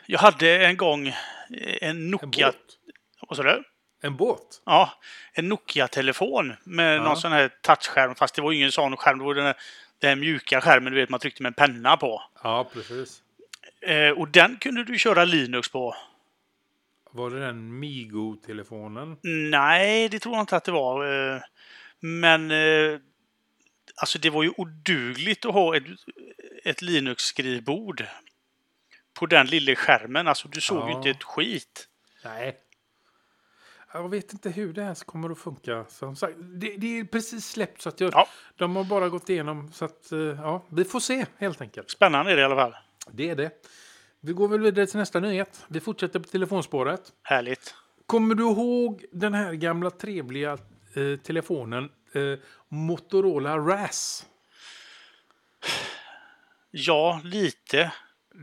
jag 0.06 0.20
hade 0.20 0.66
en 0.66 0.78
gång 0.78 1.08
eh, 1.08 1.14
en 1.50 1.90
En 1.90 2.10
Nokia... 2.12 2.48
båt. 2.48 2.56
Vad 3.28 3.38
sa 3.38 3.44
du? 3.44 3.64
En 4.04 4.16
båt? 4.18 4.62
Ja, 4.66 4.92
en 5.34 5.50
Nokia-telefon 5.50 6.54
med 6.64 6.98
Ja. 6.98 7.04
någon 7.04 7.18
sån 7.18 7.32
här 7.32 7.50
touchskärm. 7.62 8.16
Fast 8.16 8.36
det 8.36 8.42
var 8.42 8.52
ingen 8.52 8.72
sån 8.72 8.98
skärm. 8.98 9.18
Det 9.20 9.24
var 9.26 9.34
den, 9.36 9.46
här, 9.46 9.56
den 10.00 10.10
här 10.10 10.16
mjuka 10.16 10.62
skärmen 10.62 10.94
du 10.94 11.00
vet 11.00 11.10
man 11.10 11.20
tryckte 11.20 11.44
med 11.44 11.50
en 11.50 11.54
penna 11.54 11.98
på. 11.98 12.22
Ja, 12.44 12.70
precis. 12.74 13.22
Eh, 13.82 14.10
och 14.10 14.28
den 14.28 14.58
kunde 14.58 14.84
du 14.84 14.98
köra 15.00 15.26
Linux 15.26 15.70
på. 15.72 15.96
Var 17.12 17.30
det 17.30 17.40
den 17.40 17.80
Migo-telefonen? 17.80 19.18
Nej, 19.52 20.10
det 20.10 20.20
tror 20.20 20.36
jag 20.36 20.44
inte 20.44 20.56
att 20.58 20.64
det 20.64 20.72
var. 20.72 21.06
Eh, 21.36 21.42
men 22.00 22.52
eh, 22.52 23.00
alltså 23.96 24.20
det 24.20 24.30
var 24.30 24.44
ju 24.44 24.52
odugligt 24.58 25.46
att 25.46 25.54
ha 25.54 25.76
ett, 25.78 25.84
ett 26.64 26.82
Linux-skrivbord 26.82 28.06
på 29.14 29.26
den 29.26 29.48
lilla 29.48 29.76
skärmen. 29.76 30.28
Alltså 30.28 30.48
du 30.48 30.62
såg 30.62 30.78
ju 30.88 30.92
Ja. 30.92 30.98
inte 30.98 31.10
ett 31.10 31.24
skit. 31.24 31.88
Nej. 32.26 32.58
Jag 33.94 34.10
vet 34.10 34.34
inte 34.34 34.50
hur 34.50 34.74
det 34.74 34.84
här 34.84 34.96
kommer 35.06 35.30
att 35.30 35.40
funka. 35.40 35.86
Som 35.90 36.16
sagt, 36.16 36.36
det, 36.38 36.76
det 36.78 37.00
är 37.00 37.04
precis 37.04 37.46
släppt 37.48 37.82
så 37.82 37.90
att 37.90 38.00
jag, 38.00 38.14
Ja. 38.14 38.28
de 38.56 38.76
har 38.76 38.84
bara 38.84 39.10
gått 39.10 39.30
igenom. 39.30 39.72
Så 39.72 39.86
att, 39.86 40.12
eh, 40.12 40.20
ja, 40.20 40.64
vi 40.70 40.84
får 40.86 41.00
se 41.00 41.26
helt 41.38 41.62
enkelt. 41.62 41.90
Spännande 41.92 42.32
är 42.32 42.36
det 42.36 42.42
i 42.42 42.46
alla 42.46 42.56
fall. 42.56 42.76
Det 43.14 43.30
är 43.30 43.36
det. 43.36 43.52
Vi 44.22 44.34
går 44.34 44.48
väl 44.48 44.60
vidare 44.62 44.88
till 44.88 45.00
nästa 45.00 45.20
nyhet. 45.20 45.66
Vi 45.68 45.80
fortsätter 45.80 46.20
på 46.20 46.28
telefonspåret. 46.30 47.02
Härligt. 47.24 47.76
Kommer 48.06 48.36
du 48.36 48.44
ihåg 48.44 49.06
den 49.12 49.34
här 49.34 49.54
gamla 49.54 49.90
trevliga 49.90 50.52
eh, 50.96 51.20
telefonen 51.24 51.90
eh, 52.14 52.40
Motorola 52.70 53.58
RAS? 53.58 54.26
Ja, 56.72 57.22
lite. 57.24 57.92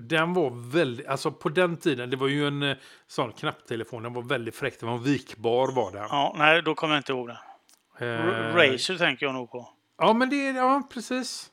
Den 0.08 0.34
var 0.34 0.70
väldigt, 0.72 1.06
alltså 1.06 1.32
på 1.32 1.48
den 1.48 1.76
tiden, 1.76 2.10
det 2.10 2.16
var 2.16 2.28
ju 2.28 2.46
en 2.46 2.62
eh, 2.62 2.76
sån 3.06 3.32
knapptelefon, 3.32 4.02
den 4.02 4.12
var 4.12 4.22
väldigt 4.22 4.56
fräck, 4.56 4.80
den 4.80 4.88
var 4.88 4.98
vikbar 4.98 5.72
var 5.72 5.92
den. 5.92 6.06
Ja, 6.10 6.34
nej, 6.38 6.62
då 6.62 6.74
kommer 6.74 6.94
jag 6.94 7.00
inte 7.00 7.12
ihåg 7.12 7.28
det. 7.28 7.38
R- 7.98 8.50
Eh, 8.50 8.56
Razer 8.56 8.98
tänker 8.98 9.26
jag 9.26 9.34
nog 9.34 9.50
på. 9.50 9.68
Ja, 9.98 10.12
men 10.12 10.30
det 10.30 10.48
är, 10.48 10.54
ja 10.54 10.88
precis. 10.92 11.50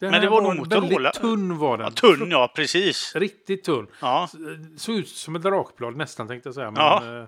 Den 0.00 0.10
Men 0.10 0.20
det 0.20 0.26
här 0.26 0.30
var 0.30 0.42
nog 0.42 0.56
Motorola. 0.56 1.10
Tunn 1.12 1.58
var 1.58 1.78
den. 1.78 1.84
Ja, 1.84 1.90
tunn, 1.90 2.30
ja, 2.30 2.52
precis. 2.56 3.16
Riktigt 3.16 3.64
tunn. 3.64 3.86
Ja, 4.00 4.28
Såg 4.76 4.94
ut 4.96 5.08
som 5.08 5.36
ett 5.36 5.42
drakblad 5.42 5.96
nästan 5.96 6.28
tänkte 6.28 6.48
jag 6.48 6.54
säga. 6.54 6.70
Men, 6.70 6.82
Ja. 6.82 7.18
eh, 7.20 7.26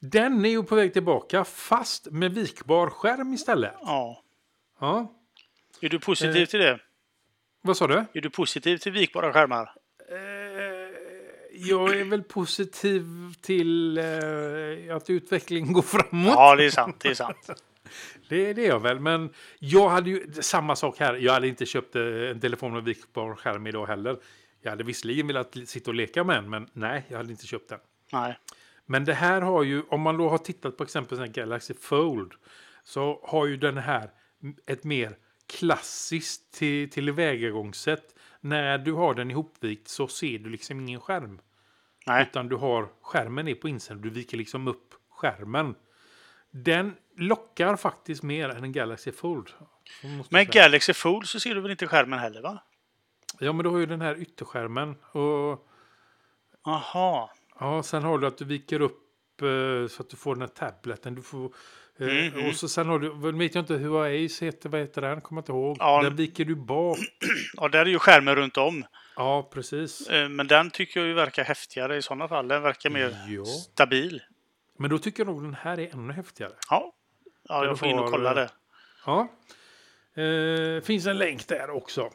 den 0.00 0.44
är 0.44 0.48
ju 0.50 0.62
på 0.62 0.74
väg 0.74 0.92
tillbaka 0.92 1.44
fast 1.44 2.06
med 2.10 2.34
vikbar 2.34 2.90
skärm 2.90 3.32
istället. 3.34 3.72
ja. 3.82 4.22
Ja. 4.80 5.14
Är 5.80 5.88
du 5.88 5.98
positiv 6.00 6.42
Eh. 6.42 6.46
till 6.48 6.60
det? 6.60 6.78
Vad 7.62 7.76
sa 7.76 7.86
du? 7.86 8.04
Är 8.12 8.20
du 8.20 8.30
positiv 8.30 8.76
till 8.78 8.92
vikbara 8.92 9.32
skärmar? 9.32 9.72
Eh, 10.10 10.16
jag 11.52 11.96
är 11.96 12.04
väl 12.04 12.22
positiv 12.22 13.04
till 13.40 13.98
eh, 13.98 14.96
att 14.96 15.10
utvecklingen 15.10 15.72
går 15.72 15.82
framåt. 15.82 16.32
Ja, 16.36 16.56
det 16.56 16.64
är 16.64 16.70
sant. 16.70 16.96
Det 17.00 17.08
är 17.08 17.14
sant. 17.14 17.50
Det, 18.28 18.52
det 18.52 18.64
är 18.64 18.68
jag 18.68 18.80
väl. 18.80 19.00
Men 19.00 19.30
jag 19.58 19.88
hade 19.88 20.10
ju 20.10 20.32
samma 20.32 20.76
sak 20.76 20.98
här. 20.98 21.14
Jag 21.14 21.32
hade 21.32 21.48
inte 21.48 21.66
köpt 21.66 21.96
eh, 21.96 22.02
en 22.02 22.40
telefon 22.40 22.72
med 22.72 22.84
vikbar 22.84 23.34
skärm 23.34 23.66
idag 23.66 23.86
heller. 23.86 24.18
Jag 24.62 24.70
hade 24.70 24.84
visserligen 24.84 25.26
velat 25.26 25.56
sitta 25.66 25.90
och 25.90 25.94
leka 25.94 26.24
med 26.24 26.36
en, 26.36 26.50
men 26.50 26.68
nej, 26.72 27.04
jag 27.08 27.16
hade 27.16 27.30
inte 27.30 27.46
köpt 27.46 27.68
den. 27.68 27.78
Nej. 28.12 28.38
Men 28.86 29.04
det 29.04 29.14
här 29.14 29.40
har 29.40 29.62
ju, 29.62 29.82
om 29.82 30.00
man 30.00 30.16
då 30.16 30.28
har 30.28 30.38
tittat 30.38 30.76
på 30.76 30.84
exempelvis 30.84 31.32
Galaxy 31.32 31.74
Fold, 31.74 32.32
så 32.84 33.20
har 33.24 33.46
ju 33.46 33.56
den 33.56 33.78
här 33.78 34.10
ett 34.66 34.84
mer 34.84 35.16
klassiskt 35.46 36.52
till, 36.52 36.90
tillvägagångssätt. 36.90 38.14
När 38.40 38.78
du 38.78 38.92
har 38.92 39.14
den 39.14 39.30
ihopvikt 39.30 39.88
så 39.88 40.08
ser 40.08 40.38
du 40.38 40.50
liksom 40.50 40.80
ingen 40.80 41.00
skärm. 41.00 41.40
Nej. 42.06 42.22
Utan 42.22 42.48
du 42.48 42.56
har 42.56 42.88
skärmen 43.02 43.48
är 43.48 43.54
på 43.54 43.68
insidan, 43.68 44.02
du 44.02 44.10
viker 44.10 44.36
liksom 44.36 44.68
upp 44.68 44.94
skärmen. 45.10 45.74
Den 46.50 46.94
lockar 47.18 47.76
faktiskt 47.76 48.22
mer 48.22 48.48
än 48.48 48.64
en 48.64 48.72
Galaxy 48.72 49.12
Fold. 49.12 49.48
säga. 50.30 50.44
Galaxy 50.44 50.92
Fold 50.92 51.26
så 51.26 51.40
ser 51.40 51.54
du 51.54 51.60
väl 51.60 51.70
inte 51.70 51.86
skärmen 51.86 52.18
heller, 52.18 52.42
va? 52.42 52.62
Ja, 53.38 53.52
men 53.52 53.64
du 53.64 53.70
har 53.70 53.78
ju 53.78 53.86
den 53.86 54.00
här 54.00 54.20
ytterskärmen. 54.20 54.94
Och 55.12 55.66
Jaha. 56.64 57.30
Ja, 57.60 57.82
sen 57.82 58.02
har 58.02 58.18
du 58.18 58.26
att 58.26 58.38
du 58.38 58.44
viker 58.44 58.80
upp 58.80 59.42
eh, 59.42 59.88
så 59.88 60.02
att 60.02 60.10
du 60.10 60.16
får 60.16 60.34
den 60.34 60.42
här 60.42 60.48
tableten. 60.70 61.14
Du 61.14 61.22
får, 61.22 61.44
eh, 61.98 62.06
Mhm. 62.06 62.46
Och 62.48 62.54
så 62.54 62.68
sen 62.68 62.88
har 62.88 62.98
du, 62.98 63.32
vet 63.38 63.54
jag 63.54 63.62
inte 63.62 63.74
hur 63.74 64.24
Ace 64.26 64.44
heter, 64.44 64.68
vad 64.68 64.80
heter 64.80 65.00
den? 65.02 65.20
Kommer 65.20 65.40
inte 65.42 65.52
ihåg. 65.52 65.76
Ja. 65.80 66.02
Den 66.02 66.16
viker 66.16 66.44
du 66.44 66.54
bak. 66.54 66.98
Ja, 67.54 67.68
där 67.68 67.78
är 67.78 67.86
ju 67.86 67.98
skärmen 67.98 68.34
runt 68.36 68.56
om. 68.56 68.84
Ja, 69.16 69.50
precis. 69.52 70.08
Eh, 70.08 70.28
Men 70.28 70.46
den 70.46 70.70
tycker 70.70 71.00
jag 71.00 71.06
ju 71.06 71.14
verkar 71.14 71.44
häftigare 71.44 71.96
i 71.96 72.02
sådana 72.02 72.28
fall. 72.28 72.48
Den 72.48 72.62
verkar 72.62 72.90
mer 72.90 73.16
Ja. 73.28 73.44
stabil. 73.44 74.22
Men 74.78 74.90
då 74.90 74.98
tycker 74.98 75.20
jag 75.20 75.26
nog 75.26 75.42
den 75.42 75.54
här 75.54 75.80
är 75.80 75.92
ännu 75.94 76.12
häftigare. 76.12 76.52
Ja. 76.70 76.92
Ja, 77.48 77.64
jag 77.64 77.78
får 77.78 77.88
in 77.88 77.98
och 77.98 78.10
kolla 78.10 78.34
det. 78.34 78.50
Ja. 79.06 79.28
Eh, 80.22 80.82
finns 80.82 81.06
en 81.06 81.18
länk 81.18 81.48
där 81.48 81.70
också. 81.70 82.10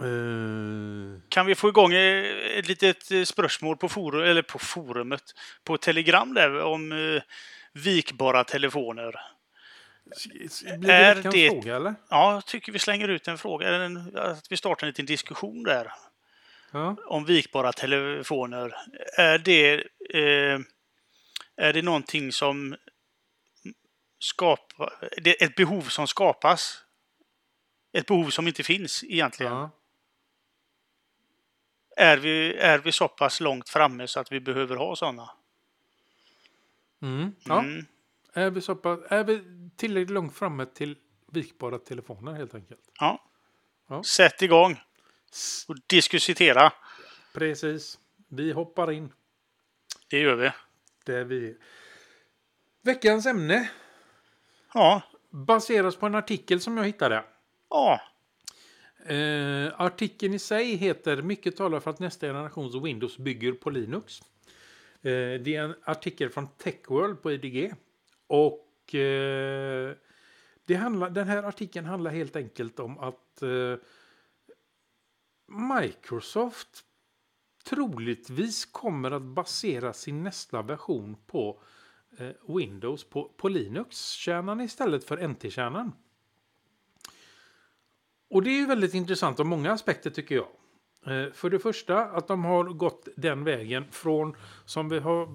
Eh, 0.00 1.20
Kan 1.28 1.46
vi 1.46 1.54
få 1.54 1.68
igång 1.68 1.92
ett 1.92 2.68
litet 2.68 3.10
eh, 3.10 3.22
spörsmål 3.22 3.76
på, 3.76 3.88
forum, 3.88 4.22
eller 4.24 4.42
på 4.42 4.58
forumet, 4.58 5.22
på 5.64 5.76
Telegram 5.76 6.34
där 6.34 6.60
om 6.62 6.92
eh, 6.92 7.22
vikbara 7.72 8.44
telefoner? 8.44 9.14
blir 10.78 10.88
det 10.88 10.92
Är 10.94 11.14
det- 11.14 11.50
fråga 11.50 11.76
eller? 11.76 11.94
Ja, 12.10 12.32
jag 12.32 12.46
tycker 12.46 12.72
vi 12.72 12.78
slänger 12.78 13.08
ut 13.08 13.28
en 13.28 13.38
fråga, 13.38 13.68
eller 13.68 13.80
en, 13.80 14.16
att 14.18 14.46
vi 14.52 14.56
startar 14.56 14.86
en 14.86 14.88
liten 14.88 15.06
diskussion 15.06 15.62
där 15.62 15.92
Ja. 16.72 16.96
om 17.06 17.24
vikbara 17.24 17.72
telefoner. 17.72 18.74
Är 19.18 19.38
det, 19.38 19.74
eh, 20.14 20.58
är 21.56 21.72
det 21.72 21.82
någonting 21.82 22.32
som 22.32 22.76
det 25.22 25.42
är 25.42 25.46
ett 25.46 25.56
behov 25.56 25.82
som 25.82 26.06
skapas? 26.06 26.84
Ett 27.92 28.06
behov 28.06 28.30
som 28.30 28.48
inte 28.48 28.62
finns 28.62 29.04
egentligen? 29.04 29.52
Ja. 29.52 29.70
Är, 31.96 32.16
vi, 32.16 32.54
är 32.54 32.78
vi 32.78 32.92
så 32.92 33.08
pass 33.08 33.40
långt 33.40 33.68
framme 33.68 34.08
så 34.08 34.20
att 34.20 34.32
vi 34.32 34.40
behöver 34.40 34.76
ha 34.76 34.96
sådana? 34.96 35.30
Mm. 37.02 37.32
ja. 37.44 37.58
Mm. 37.58 37.86
Är, 38.32 38.50
vi 38.50 38.60
så 38.60 38.74
pass, 38.74 39.00
är 39.08 39.24
vi 39.24 39.42
tillräckligt 39.76 40.10
långt 40.10 40.36
framme 40.36 40.66
till 40.66 40.96
vikbara 41.32 41.78
telefoner 41.78 42.32
helt 42.32 42.54
enkelt? 42.54 42.80
Ja. 43.00 43.30
Ja. 43.88 44.02
Sätt 44.02 44.42
igång 44.42 44.80
och 45.68 45.76
diskutera. 45.86 46.72
Precis. 47.32 47.98
Vi 48.28 48.52
hoppar 48.52 48.92
in. 48.92 49.12
Det 50.08 50.18
gör 50.18 50.34
vi. 50.34 50.50
Där 51.04 51.24
vi... 51.24 51.56
Veckans 52.82 53.26
ämne 53.26 53.70
Ja. 54.74 55.02
baseras 55.30 55.96
på 55.96 56.06
en 56.06 56.14
artikel 56.14 56.60
som 56.60 56.76
jag 56.76 56.84
hittade. 56.84 57.24
Ja. 57.70 58.00
Eh, 59.06 59.80
artikeln 59.80 60.34
i 60.34 60.38
sig 60.38 60.76
heter 60.76 61.22
Mycket 61.22 61.56
talar 61.56 61.80
för 61.80 61.90
att 61.90 61.98
nästa 61.98 62.26
generations 62.26 62.74
Windows 62.74 63.18
bygger 63.18 63.52
på 63.52 63.70
Linux. 63.70 64.20
Eh, 65.02 65.40
det 65.40 65.56
är 65.56 65.62
en 65.62 65.74
artikel 65.84 66.30
från 66.30 66.48
Techworld 66.48 67.22
på 67.22 67.32
IDG. 67.32 67.74
Och 68.26 68.94
eh, 68.94 69.94
det 70.64 70.74
handlar, 70.74 71.10
den 71.10 71.28
här 71.28 71.42
artikeln 71.42 71.86
handlar 71.86 72.10
helt 72.10 72.36
enkelt 72.36 72.80
om 72.80 72.98
att 72.98 73.42
eh, 73.42 73.76
Microsoft 75.80 76.84
troligtvis 77.64 78.64
kommer 78.64 79.10
att 79.10 79.22
basera 79.22 79.92
sin 79.92 80.22
nästa 80.22 80.62
version 80.62 81.16
på 81.26 81.60
Windows 82.48 83.04
på, 83.04 83.30
på 83.36 83.48
Linux-kärnan 83.48 84.60
istället 84.60 85.04
för 85.04 85.28
NT-kärnan. 85.28 85.92
Och 88.30 88.42
det 88.42 88.50
är 88.50 88.58
ju 88.58 88.66
väldigt 88.66 88.94
intressant 88.94 89.40
av 89.40 89.46
många 89.46 89.72
aspekter 89.72 90.10
tycker 90.10 90.34
jag. 90.34 90.48
Eh, 91.06 91.32
för 91.32 91.50
det 91.50 91.58
första 91.58 92.04
att 92.04 92.28
de 92.28 92.44
har 92.44 92.64
gått 92.64 93.08
den 93.16 93.44
vägen 93.44 93.84
från, 93.90 94.36
som 94.64 94.88
vi 94.88 94.98
har 94.98 95.28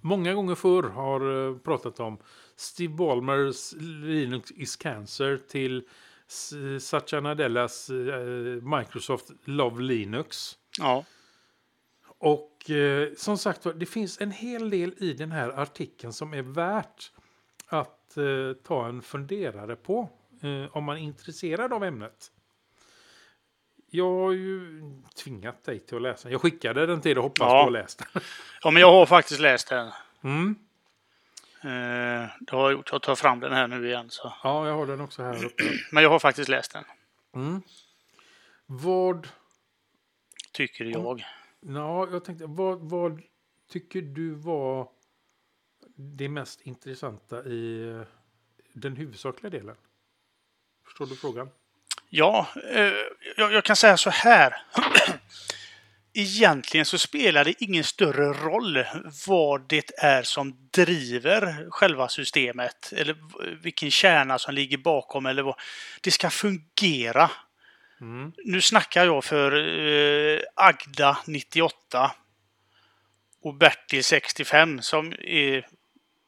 många 0.00 0.34
gånger 0.34 0.54
förr 0.54 0.82
har 0.82 1.48
eh, 1.48 1.58
pratat 1.58 2.00
om, 2.00 2.18
Steve 2.56 2.94
Ballmers 2.94 3.72
Linux 4.02 4.50
is 4.50 4.76
cancer 4.76 5.36
till 5.48 5.88
Satya 6.80 7.20
Nadellas 7.20 7.90
eh, 7.90 8.62
Microsoft 8.78 9.30
Love 9.44 9.82
Linux. 9.82 10.58
Ja. 10.78 11.04
Och 12.18 12.57
eh, 12.70 13.08
som 13.16 13.38
sagt 13.38 13.66
det 13.74 13.86
finns 13.86 14.20
en 14.20 14.30
hel 14.30 14.70
del 14.70 14.94
i 14.98 15.12
den 15.12 15.32
här 15.32 15.48
artikeln 15.48 16.12
som 16.12 16.34
är 16.34 16.42
värt 16.42 17.12
att 17.66 18.16
eh, 18.16 18.52
ta 18.64 18.88
en 18.88 19.02
funderare 19.02 19.76
på 19.76 20.08
eh, 20.42 20.76
om 20.76 20.84
man 20.84 20.96
är 20.96 21.00
intresserad 21.00 21.72
av 21.72 21.84
ämnet. 21.84 22.32
Jag 23.90 24.10
har 24.14 24.32
ju 24.32 24.80
tvingat 25.24 25.64
dig 25.64 25.78
till 25.80 25.96
att 25.96 26.02
läsa. 26.02 26.30
Jag 26.30 26.40
skickade 26.40 26.86
den 26.86 27.00
till 27.00 27.10
dig 27.10 27.18
och 27.18 27.22
hoppas 27.22 27.38
Ja. 27.46 27.58
du 27.58 27.64
har 27.64 27.70
läst 27.70 27.98
den. 28.12 28.22
ja, 28.62 28.70
men 28.70 28.80
jag 28.80 28.92
har 28.92 29.06
faktiskt 29.06 29.40
läst 29.40 29.68
den. 29.68 29.90
Mm. 30.22 30.54
Eh, 31.62 32.28
det 32.40 32.50
har 32.52 32.62
jag 32.62 32.72
gjort. 32.72 32.88
Jag 32.92 33.02
tar 33.02 33.14
fram 33.14 33.40
den 33.40 33.52
här 33.52 33.66
nu 33.68 33.86
igen. 33.88 34.06
Så. 34.10 34.32
Ja, 34.42 34.66
jag 34.68 34.74
har 34.74 34.86
den 34.86 35.00
också 35.00 35.22
här 35.22 35.44
uppe. 35.44 35.62
Men 35.92 36.02
jag 36.02 36.10
har 36.10 36.18
faktiskt 36.18 36.48
läst 36.48 36.72
den, 36.72 36.84
Mm. 37.34 37.62
Vad... 38.66 39.28
tycker 40.52 40.84
jag. 40.84 41.24
Ja, 41.60 42.08
jag 42.12 42.24
tänkte, 42.24 42.46
vad, 42.46 42.78
vad 42.80 43.22
tycker 43.70 44.02
du 44.02 44.34
var 44.34 44.88
det 45.96 46.28
mest 46.28 46.60
intressanta 46.60 47.44
i 47.44 47.88
eh, 47.88 48.02
den 48.72 48.96
huvudsakliga 48.96 49.50
delen? 49.50 49.76
Förstår 50.84 51.06
du 51.06 51.16
frågan? 51.16 51.48
Ja, 52.10 52.46
eh, 52.72 52.92
jag, 53.36 53.52
jag 53.52 53.64
kan 53.64 53.76
säga 53.76 53.96
så 53.96 54.10
här. 54.10 54.56
Egentligen 56.12 56.86
så 56.86 56.98
spelar 56.98 57.44
det 57.44 57.62
ingen 57.62 57.84
större 57.84 58.32
roll 58.32 58.84
vad 59.26 59.68
det 59.68 59.90
är 59.98 60.22
som 60.22 60.68
driver 60.70 61.70
själva 61.70 62.08
systemet 62.08 62.92
eller 62.96 63.16
vilken 63.62 63.90
kärna 63.90 64.38
som 64.38 64.54
ligger 64.54 64.78
bakom 64.78 65.26
eller 65.26 65.42
vad. 65.42 65.54
Det 66.00 66.10
ska 66.10 66.30
fungera. 66.30 67.30
Mm. 68.00 68.32
Nu 68.44 68.60
snackar 68.60 69.04
jag 69.04 69.24
för 69.24 69.52
eh, 69.52 70.40
Agda 70.54 71.18
98 71.26 72.12
och 73.42 73.54
Bertil 73.54 74.04
65 74.04 74.82
som 74.82 75.12
är 75.12 75.66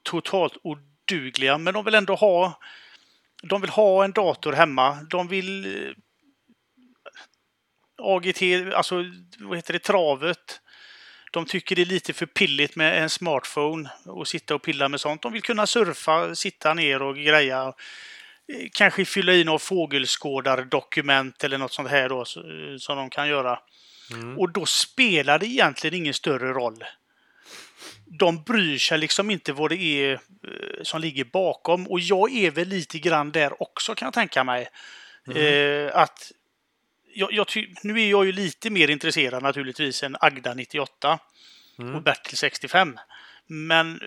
totalt 0.02 0.56
odugliga 0.62 1.58
men 1.58 1.74
de 1.74 1.84
vill 1.84 1.94
ändå 1.94 2.14
ha 2.14 2.60
de 3.42 3.60
vill 3.60 3.70
ha 3.70 4.04
en 4.04 4.12
dator 4.12 4.52
hemma. 4.52 5.06
De 5.10 5.28
vill 5.28 5.84
eh, 5.86 5.92
AGT, 7.96 8.42
alltså 8.74 9.04
vad 9.38 9.58
heter 9.58 9.72
det, 9.72 9.78
travet. 9.78 10.60
De 11.32 11.46
tycker 11.46 11.76
det 11.76 11.82
är 11.82 11.86
lite 11.86 12.12
för 12.12 12.26
pilligt 12.26 12.76
med 12.76 13.02
en 13.02 13.10
smartphone 13.10 13.90
och 14.04 14.28
sitta 14.28 14.54
och 14.54 14.62
pilla 14.62 14.88
med 14.88 15.00
sånt. 15.00 15.22
De 15.22 15.32
vill 15.32 15.42
kunna 15.42 15.66
surfa, 15.66 16.34
sitta 16.34 16.74
ner 16.74 17.02
och 17.02 17.16
greja. 17.16 17.72
Kanske 18.72 19.04
fylla 19.04 19.32
i 19.32 19.44
några 19.44 19.58
fågelskådardokument 19.58 21.44
eller 21.44 21.58
något 21.58 21.72
sånt 21.72 21.90
här 21.90 22.08
då 22.08 22.24
som 22.78 22.96
de 22.96 23.10
kan 23.10 23.28
göra. 23.28 23.58
Mm. 24.12 24.38
Och 24.38 24.52
då 24.52 24.66
spelar 24.66 25.38
det 25.38 25.46
egentligen 25.46 25.94
ingen 25.94 26.14
större 26.14 26.52
roll. 26.52 26.84
De 28.04 28.42
bryr 28.42 28.78
sig 28.78 28.98
liksom 28.98 29.30
inte 29.30 29.52
vad 29.52 29.70
det 29.70 29.82
är 29.82 30.12
eh, 30.12 30.82
som 30.82 31.00
ligger 31.00 31.24
bakom. 31.24 31.86
Och 31.86 32.00
jag 32.00 32.32
är 32.32 32.50
väl 32.50 32.68
lite 32.68 32.98
grann 32.98 33.32
där 33.32 33.62
också 33.62 33.94
kan 33.94 34.06
jag 34.06 34.14
tänka 34.14 34.44
mig. 34.44 34.68
Eh, 35.34 35.96
att 35.96 36.32
jag, 37.14 37.32
jag 37.32 37.46
nu 37.82 38.00
är 38.02 38.10
jag 38.10 38.26
ju 38.26 38.32
lite 38.32 38.70
mer 38.70 38.90
intresserad 38.90 39.42
naturligtvis 39.42 40.02
än 40.02 40.16
Agda 40.20 40.54
98 40.54 41.18
och 41.94 42.02
Bertil 42.02 42.38
65. 42.38 42.98
Men 43.46 44.00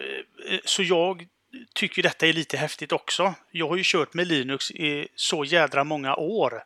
eh, 0.49 0.60
så 0.65 0.84
jag 0.84 1.27
tycker 1.74 2.04
detta 2.04 2.28
är 2.28 2.34
lite 2.34 2.58
häftigt 2.58 2.92
också. 2.92 3.34
Jag 3.52 3.70
har 3.70 3.76
ju 3.78 3.84
kört 3.86 4.13
med 4.13 4.28
Linux 4.28 4.72
i 4.72 5.08
så 5.16 5.46
jädra 5.46 5.84
många 5.84 6.16
år. 6.16 6.63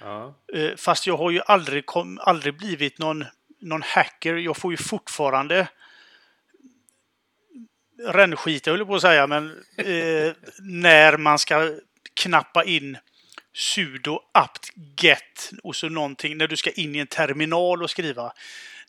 Ja. 0.00 0.34
Eh, 0.54 0.76
Fast 0.76 1.06
jag 1.06 1.16
har 1.16 1.30
ju 1.30 1.40
aldrig, 1.46 1.86
kom, 1.86 2.18
aldrig 2.22 2.56
blivit 2.56 2.98
någon, 2.98 3.24
någon 3.60 3.82
hacker. 3.82 4.34
Jag 4.34 4.56
får 4.56 4.72
ju 4.72 4.76
fortfarande 4.76 5.68
rännskit, 7.98 8.66
jag 8.66 8.76
höll 8.76 8.86
på 8.86 8.94
att 8.94 9.02
säga, 9.02 9.26
men 9.26 9.50
eh, 9.76 10.32
när 10.58 11.16
man 11.16 11.38
ska 11.38 11.70
knappa 12.14 12.64
in 12.64 12.98
sudo 13.54 14.20
apt 14.32 14.72
get 15.00 15.50
och 15.62 15.76
så 15.76 15.88
någonting, 15.88 16.36
när 16.36 16.48
du 16.48 16.56
ska 16.56 16.70
in 16.70 16.94
i 16.94 16.98
en 16.98 17.06
terminal 17.06 17.82
och 17.82 17.90
skriva. 17.90 18.32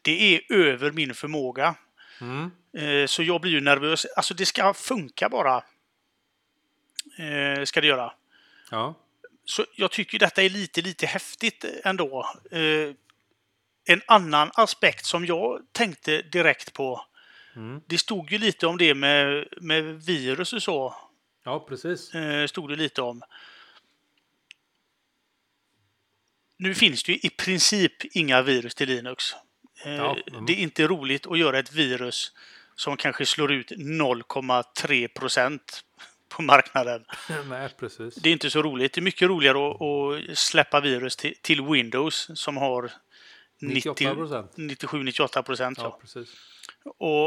Det 0.01 0.35
är 0.35 0.53
över 0.53 0.91
min 0.91 1.13
förmåga. 1.13 1.75
Mm. 2.21 2.51
Eh, 2.73 3.07
så 3.07 3.23
jag 3.23 3.41
blir 3.41 3.51
ju 3.51 3.61
nervös. 3.61 4.05
Alltså 4.05 4.33
det 4.33 4.45
ska 4.45 4.73
funka 4.73 5.29
bara. 5.29 5.63
Eh, 7.17 7.63
ska 7.63 7.81
det 7.81 7.87
göra. 7.87 8.13
Ja. 8.71 8.95
Så 9.45 9.65
jag 9.75 9.91
tycker 9.91 10.19
detta 10.19 10.43
är 10.43 10.49
lite, 10.49 10.81
lite 10.81 11.05
häftigt 11.05 11.65
ändå. 11.83 12.31
Eh, 12.51 12.93
en 13.89 14.01
annan 14.07 14.51
aspekt 14.53 15.05
som 15.05 15.25
jag 15.25 15.61
tänkte 15.71 16.21
direkt 16.21 16.73
på. 16.73 17.05
Mm. 17.55 17.81
Det 17.87 17.97
stod 17.97 18.31
ju 18.31 18.37
lite 18.37 18.67
om 18.67 18.77
det 18.77 18.93
med, 18.93 19.47
med 19.61 19.83
virus 20.05 20.53
och 20.53 20.63
så. 20.63 20.95
ja, 21.43 21.59
precis. 21.59 22.11
Stod 22.47 22.69
det 22.69 22.75
lite 22.75 23.01
om. 23.01 23.23
Nu 26.57 26.75
finns 26.75 27.03
det 27.03 27.11
ju 27.11 27.17
i 27.17 27.29
princip 27.29 28.15
inga 28.15 28.41
virus 28.41 28.75
till 28.75 28.89
Linux. 28.89 29.35
Eh, 29.85 29.95
Ja, 29.95 30.17
mm. 30.31 30.45
Det 30.45 30.53
är 30.53 30.57
inte 30.57 30.87
roligt 30.87 31.27
att 31.27 31.39
göra 31.39 31.59
ett 31.59 31.73
virus 31.73 32.31
som 32.75 32.97
kanske 32.97 33.25
slår 33.25 33.51
ut 33.51 33.71
0,3 33.71 35.07
procent 35.07 35.83
på 36.29 36.41
marknaden. 36.41 37.05
Nej, 37.49 37.69
precis. 37.79 38.15
Det 38.15 38.29
är 38.29 38.33
inte 38.33 38.49
så 38.49 38.61
roligt. 38.61 38.93
Det 38.93 38.99
är 38.99 39.03
mycket 39.03 39.27
roligare 39.27 39.69
att, 39.69 39.81
att 40.31 40.37
släppa 40.37 40.79
virus 40.79 41.15
till, 41.15 41.35
till 41.41 41.61
Windows 41.61 42.31
som 42.33 42.57
har 42.57 42.91
98%. 43.61 44.47
97-98 44.55 45.41
procent. 45.41 45.77
Ja, 45.81 45.97
precis. 46.01 46.29
Och 46.97 47.25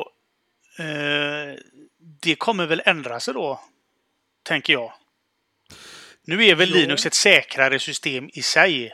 eh, 0.84 1.58
det 2.22 2.34
kommer 2.34 2.66
väl 2.66 2.82
ändra 2.84 3.20
sig 3.20 3.34
då, 3.34 3.60
tänker 4.42 4.72
jag. 4.72 4.92
Nu 6.24 6.46
är 6.46 6.54
väl 6.54 6.70
Ja. 6.70 6.76
Linux 6.76 7.06
ett 7.06 7.14
säkrare 7.14 7.78
system 7.78 8.30
i 8.32 8.42
sig. 8.42 8.92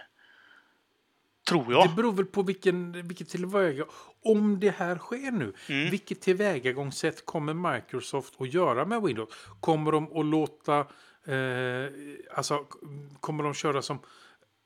Tror 1.48 1.72
jag. 1.72 1.88
Det 1.88 1.94
beror 1.94 2.12
väl 2.12 2.26
på 2.26 2.42
vilken, 2.42 2.92
vilket 3.08 3.28
tillväga... 3.28 3.84
Om 4.24 4.60
det 4.60 4.70
här 4.70 4.98
sker 4.98 5.30
nu, 5.30 5.52
Mm. 5.68 5.90
vilket 5.90 6.20
tillvägagångssätt 6.20 7.24
kommer 7.26 7.74
Microsoft 7.74 8.34
att 8.40 8.52
göra 8.54 8.84
med 8.84 9.02
Windows? 9.02 9.28
Kommer 9.60 9.92
de 9.92 10.16
att 10.20 10.26
låta... 10.26 10.78
Eh, 11.26 11.90
alltså, 12.34 12.66
kommer 13.20 13.44
de 13.44 13.54
köra 13.54 13.82
som 13.82 13.98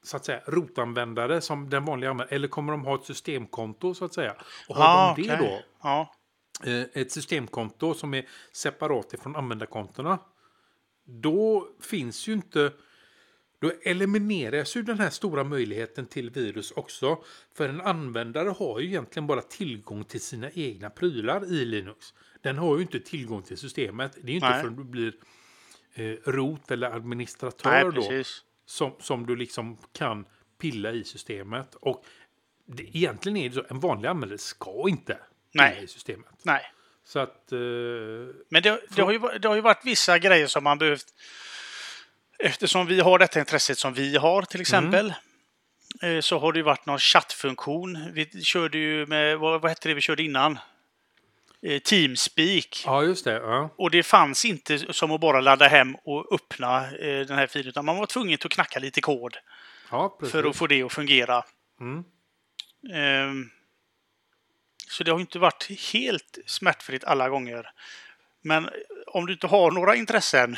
så 0.03 0.17
att 0.17 0.25
säga 0.25 0.41
rotanvändare 0.47 1.41
som 1.41 1.71
den 1.71 1.85
vanliga 1.85 2.11
användaren? 2.11 2.35
Eller 2.37 2.49
kommer 2.49 2.73
de 2.73 2.85
ha 2.85 2.95
ett 2.95 3.05
systemkonto 3.05 3.95
så 3.95 4.05
att 4.05 4.15
säga? 4.15 4.35
Och 4.69 4.77
har 4.77 4.85
Ah, 4.85 5.15
de 5.17 5.23
det 5.23 5.35
okej. 5.35 5.47
då, 5.49 5.63
Ja. 5.89 6.15
eh, 6.65 7.03
ett 7.03 7.13
systemkonto 7.13 7.95
som 7.95 8.15
är 8.15 8.27
separat 8.53 9.15
ifrån 9.15 9.37
användarkontona, 9.37 10.19
då 11.05 11.69
finns 11.81 12.29
ju 12.29 12.33
inte... 12.33 12.73
Då 13.61 13.73
elimineras 13.83 14.77
ju 14.77 14.83
den 14.83 14.99
här 14.99 15.11
stora 15.11 15.45
möjligheten 15.45 16.07
till 16.07 16.31
virus 16.31 16.71
också. 16.71 17.25
För 17.55 17.69
en 17.69 17.81
användare 17.81 18.49
har 18.49 18.81
ju 18.81 18.87
egentligen 18.87 19.27
bara 19.27 19.43
tillgång 19.43 20.05
till 20.05 20.21
sina 20.21 20.51
egna 20.51 20.91
prylar 20.91 21.53
i 21.53 21.65
Linux. 21.65 22.15
Den 22.41 22.59
har 22.59 22.77
ju 22.77 22.83
inte 22.83 23.01
tillgång 23.01 23.43
till 23.43 23.59
systemet. 23.59 24.13
Det 24.13 24.21
är 24.21 24.29
ju 24.29 24.35
inte 24.35 24.49
Nej. 24.49 24.61
förrän 24.61 24.77
du 24.77 24.85
blir 24.85 25.15
eh, 25.95 26.31
rot 26.31 26.71
eller 26.71 26.91
administratör 26.91 27.71
Nej, 27.71 27.93
då 27.95 28.23
som, 28.67 28.93
som 29.01 29.27
du 29.27 29.37
liksom 29.37 29.79
kan 29.93 30.25
pilla 30.59 30.93
i 30.93 31.05
systemet. 31.05 31.75
Och 31.75 32.05
det, 32.67 32.97
egentligen 32.97 33.37
är 33.37 33.49
det 33.49 33.55
så, 33.55 33.65
en 33.71 33.81
vanlig 33.81 34.09
användare 34.09 34.39
ska 34.39 34.89
inte 34.89 35.19
pilla 35.53 35.65
Nej. 35.65 35.85
i 35.85 35.87
systemet. 35.87 36.35
Nej. 36.43 36.63
Så 37.05 37.19
att... 37.19 37.53
Eh, 37.53 37.59
Men 38.49 38.63
det, 38.63 38.81
det, 38.97 39.03
har 39.03 39.13
ju, 39.13 39.19
det 39.19 39.49
har 39.49 39.55
ju 39.55 39.61
varit 39.61 39.85
vissa 39.85 40.19
grejer 40.19 40.47
som 40.47 40.65
man 40.65 40.79
behövt... 40.79 41.07
Eftersom 42.43 42.87
vi 42.87 43.01
har 43.01 43.19
detta 43.19 43.41
intresset 43.41 43.79
som 43.79 43.95
vi 43.95 44.17
har 44.17 44.43
till 44.43 44.61
exempel. 44.61 45.15
eh, 46.03 46.21
Så 46.21 46.39
har 46.39 46.53
det 46.53 46.63
varit 46.63 46.87
någon 46.87 46.99
chattfunktion. 46.99 48.13
Vi 48.13 48.43
körde 48.45 48.79
ju 48.79 49.07
med... 49.07 49.39
Vad, 49.39 49.61
vad 49.61 49.71
hette 49.71 49.89
det 49.89 49.95
vi 49.95 50.01
körde 50.01 50.23
innan? 50.23 50.59
eh, 51.63 51.79
Teamspeak. 51.79 52.83
Ja, 52.87 53.03
just 53.03 53.25
det. 53.25 53.33
Ja. 53.33 53.71
Och 53.77 53.91
det 53.91 54.03
fanns 54.03 54.45
inte 54.45 54.93
som 54.93 55.11
att 55.11 55.21
bara 55.21 55.41
ladda 55.41 55.69
hem 55.69 55.95
och 56.05 56.33
öppna 56.35 56.87
eh, 56.97 57.27
den 57.27 57.39
här 57.39 57.47
filen, 57.47 57.69
utan 57.69 57.85
man 57.85 57.97
var 57.97 58.07
tvungen 58.07 58.39
att 58.45 58.51
knacka 58.51 58.79
lite 58.79 59.01
kod 59.01 59.37
Ja, 59.91 60.19
för 60.31 60.45
att 60.45 60.57
få 60.57 60.67
det 60.67 60.83
att 60.83 60.93
fungera. 60.93 61.45
Mm. 61.81 62.05
Ehm, 62.95 63.51
Så 64.89 65.05
det 65.05 65.11
har 65.13 65.21
inte 65.21 65.39
varit 65.39 65.69
helt 65.93 66.39
smärtfritt 66.47 67.05
alla 67.05 67.29
gånger. 67.29 67.71
Men 68.43 68.69
om 69.13 69.27
du 69.27 69.33
inte 69.33 69.47
har 69.47 69.71
några 69.71 69.97
intressen, 69.97 70.57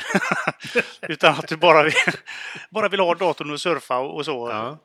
utan 1.01 1.33
att 1.33 1.47
du 1.47 1.57
bara 1.57 1.83
vill, 1.83 1.93
bara 2.69 2.89
vill 2.89 2.99
ha 2.99 3.15
datorn 3.15 3.51
och 3.51 3.61
surfa 3.61 3.97
och 3.97 4.25
så, 4.25 4.49
Ja. 4.49 4.77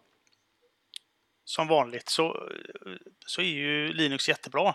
som 1.45 1.69
vanligt, 1.69 2.09
så, 2.09 2.49
så 3.27 3.41
är 3.41 3.45
ju 3.47 3.93
Linux 3.93 4.29
jättebra. 4.29 4.75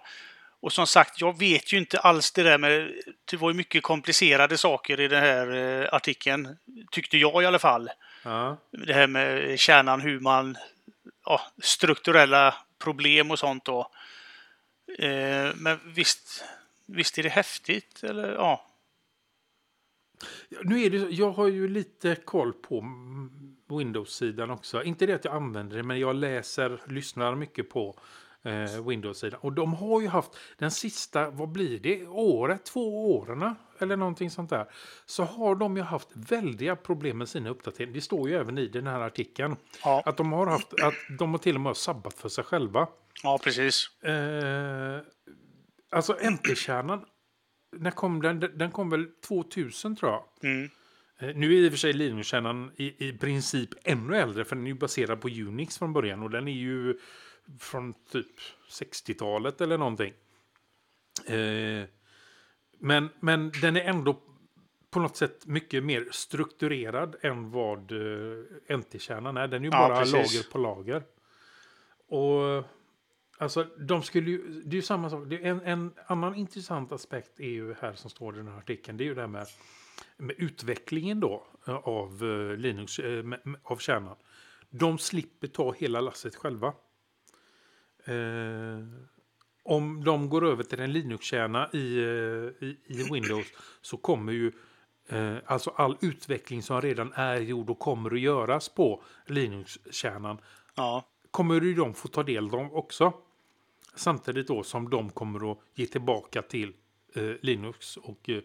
Och 0.59 0.73
som 0.73 0.87
sagt, 0.87 1.21
jag 1.21 1.39
vet 1.39 1.73
ju 1.73 1.77
inte 1.77 1.99
alls 1.99 2.31
det 2.31 2.43
där 2.43 2.57
med... 2.57 2.91
Det 3.25 3.37
var 3.37 3.49
ju 3.49 3.55
mycket 3.55 3.83
komplicerade 3.83 4.57
saker 4.57 4.99
i 4.99 5.07
den 5.07 5.23
här 5.23 5.55
eh, 5.55 5.93
artikeln, 5.93 6.57
tyckte 6.91 7.17
jag 7.17 7.43
i 7.43 7.45
alla 7.45 7.59
fall. 7.59 7.89
Ja. 8.23 8.57
Det 8.71 8.93
här 8.93 9.07
med 9.07 9.59
kärnan, 9.59 10.01
hur 10.01 10.19
man... 10.19 10.57
Ja, 11.25 11.41
strukturella 11.61 12.55
problem 12.79 13.31
och 13.31 13.39
sånt 13.39 13.65
då. 13.65 13.91
Eh, 14.99 15.49
men 15.55 15.79
visst, 15.83 16.43
visst 16.85 17.17
är 17.17 17.23
det 17.23 17.29
häftigt, 17.29 18.03
eller 18.03 18.33
ja. 18.33 18.65
Nu 20.63 20.83
är 20.83 20.89
det, 20.89 20.99
så- 20.99 21.07
jag 21.09 21.31
har 21.31 21.47
ju 21.47 21.67
lite 21.67 22.15
koll 22.15 22.53
på 22.53 22.83
Windows-sidan 23.69 24.49
också. 24.51 24.83
Inte 24.83 25.05
det 25.05 25.13
att 25.13 25.25
jag 25.25 25.33
använder 25.35 25.77
det, 25.77 25.83
men 25.83 25.99
jag 25.99 26.15
läser, 26.15 26.81
lyssnar 26.87 27.35
mycket 27.35 27.69
på 27.69 27.95
eh, 28.43 28.87
Windows-sidan. 28.87 29.39
Och 29.43 29.53
de 29.53 29.73
har 29.73 30.01
ju 30.01 30.07
haft 30.07 30.37
den 30.57 30.71
sista, 30.71 31.29
vad 31.29 31.49
blir 31.49 31.79
det, 31.79 32.07
året, 32.07 32.65
två 32.65 33.15
åren 33.15 33.55
eller 33.79 33.97
någonting 33.97 34.29
sånt 34.29 34.49
där. 34.49 34.65
Så 35.05 35.23
har 35.23 35.55
de 35.55 35.77
ju 35.77 35.83
haft 35.83 36.09
väldiga 36.13 36.75
problem 36.75 37.17
med 37.17 37.29
sina 37.29 37.49
uppdateringar. 37.49 37.93
Det 37.93 38.01
står 38.01 38.29
ju 38.29 38.35
även 38.35 38.57
i 38.57 38.67
den 38.67 38.87
här 38.87 38.99
artikeln. 38.99 39.55
Ja, 39.83 40.03
Att 40.05 40.17
de 40.17 40.31
har 40.33 40.47
haft, 40.47 40.73
att 40.83 40.93
de 41.19 41.31
har 41.31 41.37
till 41.37 41.55
och 41.55 41.61
med 41.61 41.77
sabbat 41.77 42.13
för 42.13 42.29
sig 42.29 42.43
själva. 42.43 42.87
ja 43.23 43.39
precis. 43.43 44.03
Eh, 44.03 44.99
alltså 45.91 46.13
NT-kärnan, 46.13 47.05
när 47.79 47.91
kom 47.91 48.21
den? 48.21 48.39
Den- 48.39 48.71
kom 48.71 48.89
väl 48.89 49.05
2000 49.27 49.95
tror 49.95 50.11
jag. 50.11 50.23
Mm. 50.51 50.69
Eh, 51.19 51.35
Nu 51.35 51.47
är 51.47 51.57
i 51.57 51.67
och 51.67 51.71
för 51.71 51.77
sig 51.77 51.93
Linux-kärnan 51.93 52.71
i, 52.75 53.07
i 53.09 53.13
princip 53.17 53.69
ännu 53.83 54.15
äldre 54.17 54.45
för 54.45 54.55
den 54.55 54.65
är 54.65 54.71
ju 54.71 54.77
baserad 54.77 55.21
på 55.21 55.27
Unix 55.29 55.77
från 55.77 55.93
början 55.93 56.23
och 56.23 56.29
den 56.29 56.47
är 56.47 56.51
ju 56.53 56.99
från 57.59 57.93
typ 58.11 58.31
60-talet 58.69 59.61
eller 59.61 59.77
någonting. 59.77 60.13
Eh, 61.27 61.83
men, 62.79 63.09
men 63.19 63.51
den 63.61 63.75
är 63.77 63.81
ändå 63.81 64.21
på 64.89 64.99
något 64.99 65.17
sätt 65.17 65.45
mycket 65.45 65.83
mer 65.83 66.07
strukturerad 66.11 67.15
än 67.21 67.51
vad 67.51 67.91
eh, 67.91 68.77
NT-kärnan 68.77 69.37
är. 69.37 69.47
Den 69.47 69.61
är 69.61 69.65
ju 69.65 69.71
Ja, 69.71 69.87
bara 69.87 69.99
precis. 69.99 70.13
lager 70.13 70.51
på 70.51 70.57
lager. 70.57 71.03
Och 72.07 72.65
alltså 73.37 73.63
de 73.63 74.03
skulle 74.03 74.31
ju, 74.31 74.61
det 74.65 74.71
är 74.71 74.75
ju 74.75 74.81
samma 74.81 75.09
sak. 75.09 75.23
Det 75.27 75.35
är 75.35 75.49
en, 75.49 75.61
en 75.61 75.93
annan 76.07 76.35
intressant 76.35 76.91
aspekt 76.91 77.39
är 77.39 77.49
ju 77.49 77.75
här 77.81 77.93
som 77.93 78.09
står 78.09 78.33
i 78.33 78.37
den 78.37 78.47
här 78.47 78.57
artikeln. 78.57 78.97
Det 78.97 79.03
är 79.03 79.05
ju 79.05 79.15
det 79.15 79.21
här 79.21 79.27
med 79.27 79.47
med 80.17 80.35
utvecklingen 80.39 81.19
då 81.19 81.47
eh, 81.67 81.75
av 81.75 82.23
eh, 82.23 82.57
Linux, 82.57 82.99
eh, 82.99 83.23
av 83.63 83.77
kärnan. 83.77 84.15
De 84.69 84.97
slipper 84.97 85.47
ta 85.47 85.73
hela 85.73 86.01
lasset 86.01 86.35
själva. 86.35 86.73
Eh, 88.05 88.79
om 89.63 90.03
de 90.03 90.29
går 90.29 90.45
över 90.45 90.63
till 90.63 90.79
en 90.79 90.91
Linux-kärna 90.91 91.69
i, 91.73 91.99
i, 92.59 92.77
i 92.85 93.03
Windows 93.11 93.47
så 93.81 93.97
kommer 93.97 94.33
ju 94.33 94.51
eh, 95.09 95.37
alltså 95.45 95.69
all 95.69 95.97
utveckling 96.01 96.63
som 96.63 96.81
redan 96.81 97.13
är 97.13 97.39
gjord 97.39 97.69
och 97.69 97.79
kommer 97.79 98.13
att 98.13 98.19
göras 98.19 98.69
på 98.69 99.03
Linux-kärnan 99.25 100.37
Ja, 100.75 101.05
kommer 101.33 101.61
ju 101.61 101.73
de 101.73 101.93
få 101.93 102.07
ta 102.07 102.23
del 102.23 102.45
av 102.45 102.75
också. 102.75 103.13
Samtidigt 103.95 104.47
då 104.47 104.63
som 104.63 104.89
de 104.89 105.09
kommer 105.09 105.51
att 105.51 105.57
ge 105.73 105.85
tillbaka 105.85 106.41
till 106.41 106.73
eh, 107.15 107.31
Linux 107.41 107.97
och 107.97 108.29
eh, 108.29 108.41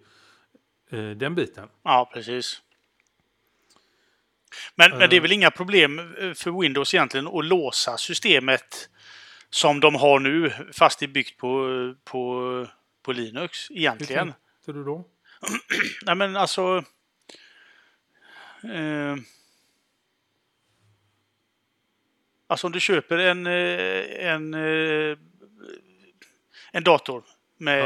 eh, 0.90 1.10
den 1.10 1.34
biten. 1.34 1.68
ja 1.82 2.10
precis. 2.12 2.62
Men, 4.74 4.98
men 4.98 5.10
det 5.10 5.16
är 5.16 5.20
väl 5.20 5.32
inga 5.32 5.50
problem 5.50 5.98
eh, 5.98 6.32
för 6.34 6.60
Windows 6.60 6.94
egentligen 6.94 7.26
att 7.26 7.44
låsa 7.44 7.96
systemet 7.96 8.90
som 9.50 9.80
de 9.80 9.94
har 9.94 10.18
nu, 10.20 10.52
fast 10.72 10.98
det 10.98 11.06
är 11.06 11.08
byggt 11.08 11.36
på, 11.36 11.94
på, 12.04 12.66
på 13.02 13.12
Linux 13.12 13.70
Hur 13.70 13.76
egentligen. 13.76 14.26
tänkte 14.26 14.72
du 14.72 14.84
då? 14.84 15.04
Nej 16.06 16.14
men 16.14 16.36
alltså... 16.36 16.84
Eh, 18.62 19.16
alltså 22.48 22.66
om 22.66 22.72
du 22.72 22.80
köper 22.80 23.18
en, 23.18 23.46
eh, 23.46 24.32
en, 24.32 24.54
eh, 24.54 25.18
en 26.72 26.84
dator 26.84 27.22
med 27.56 27.84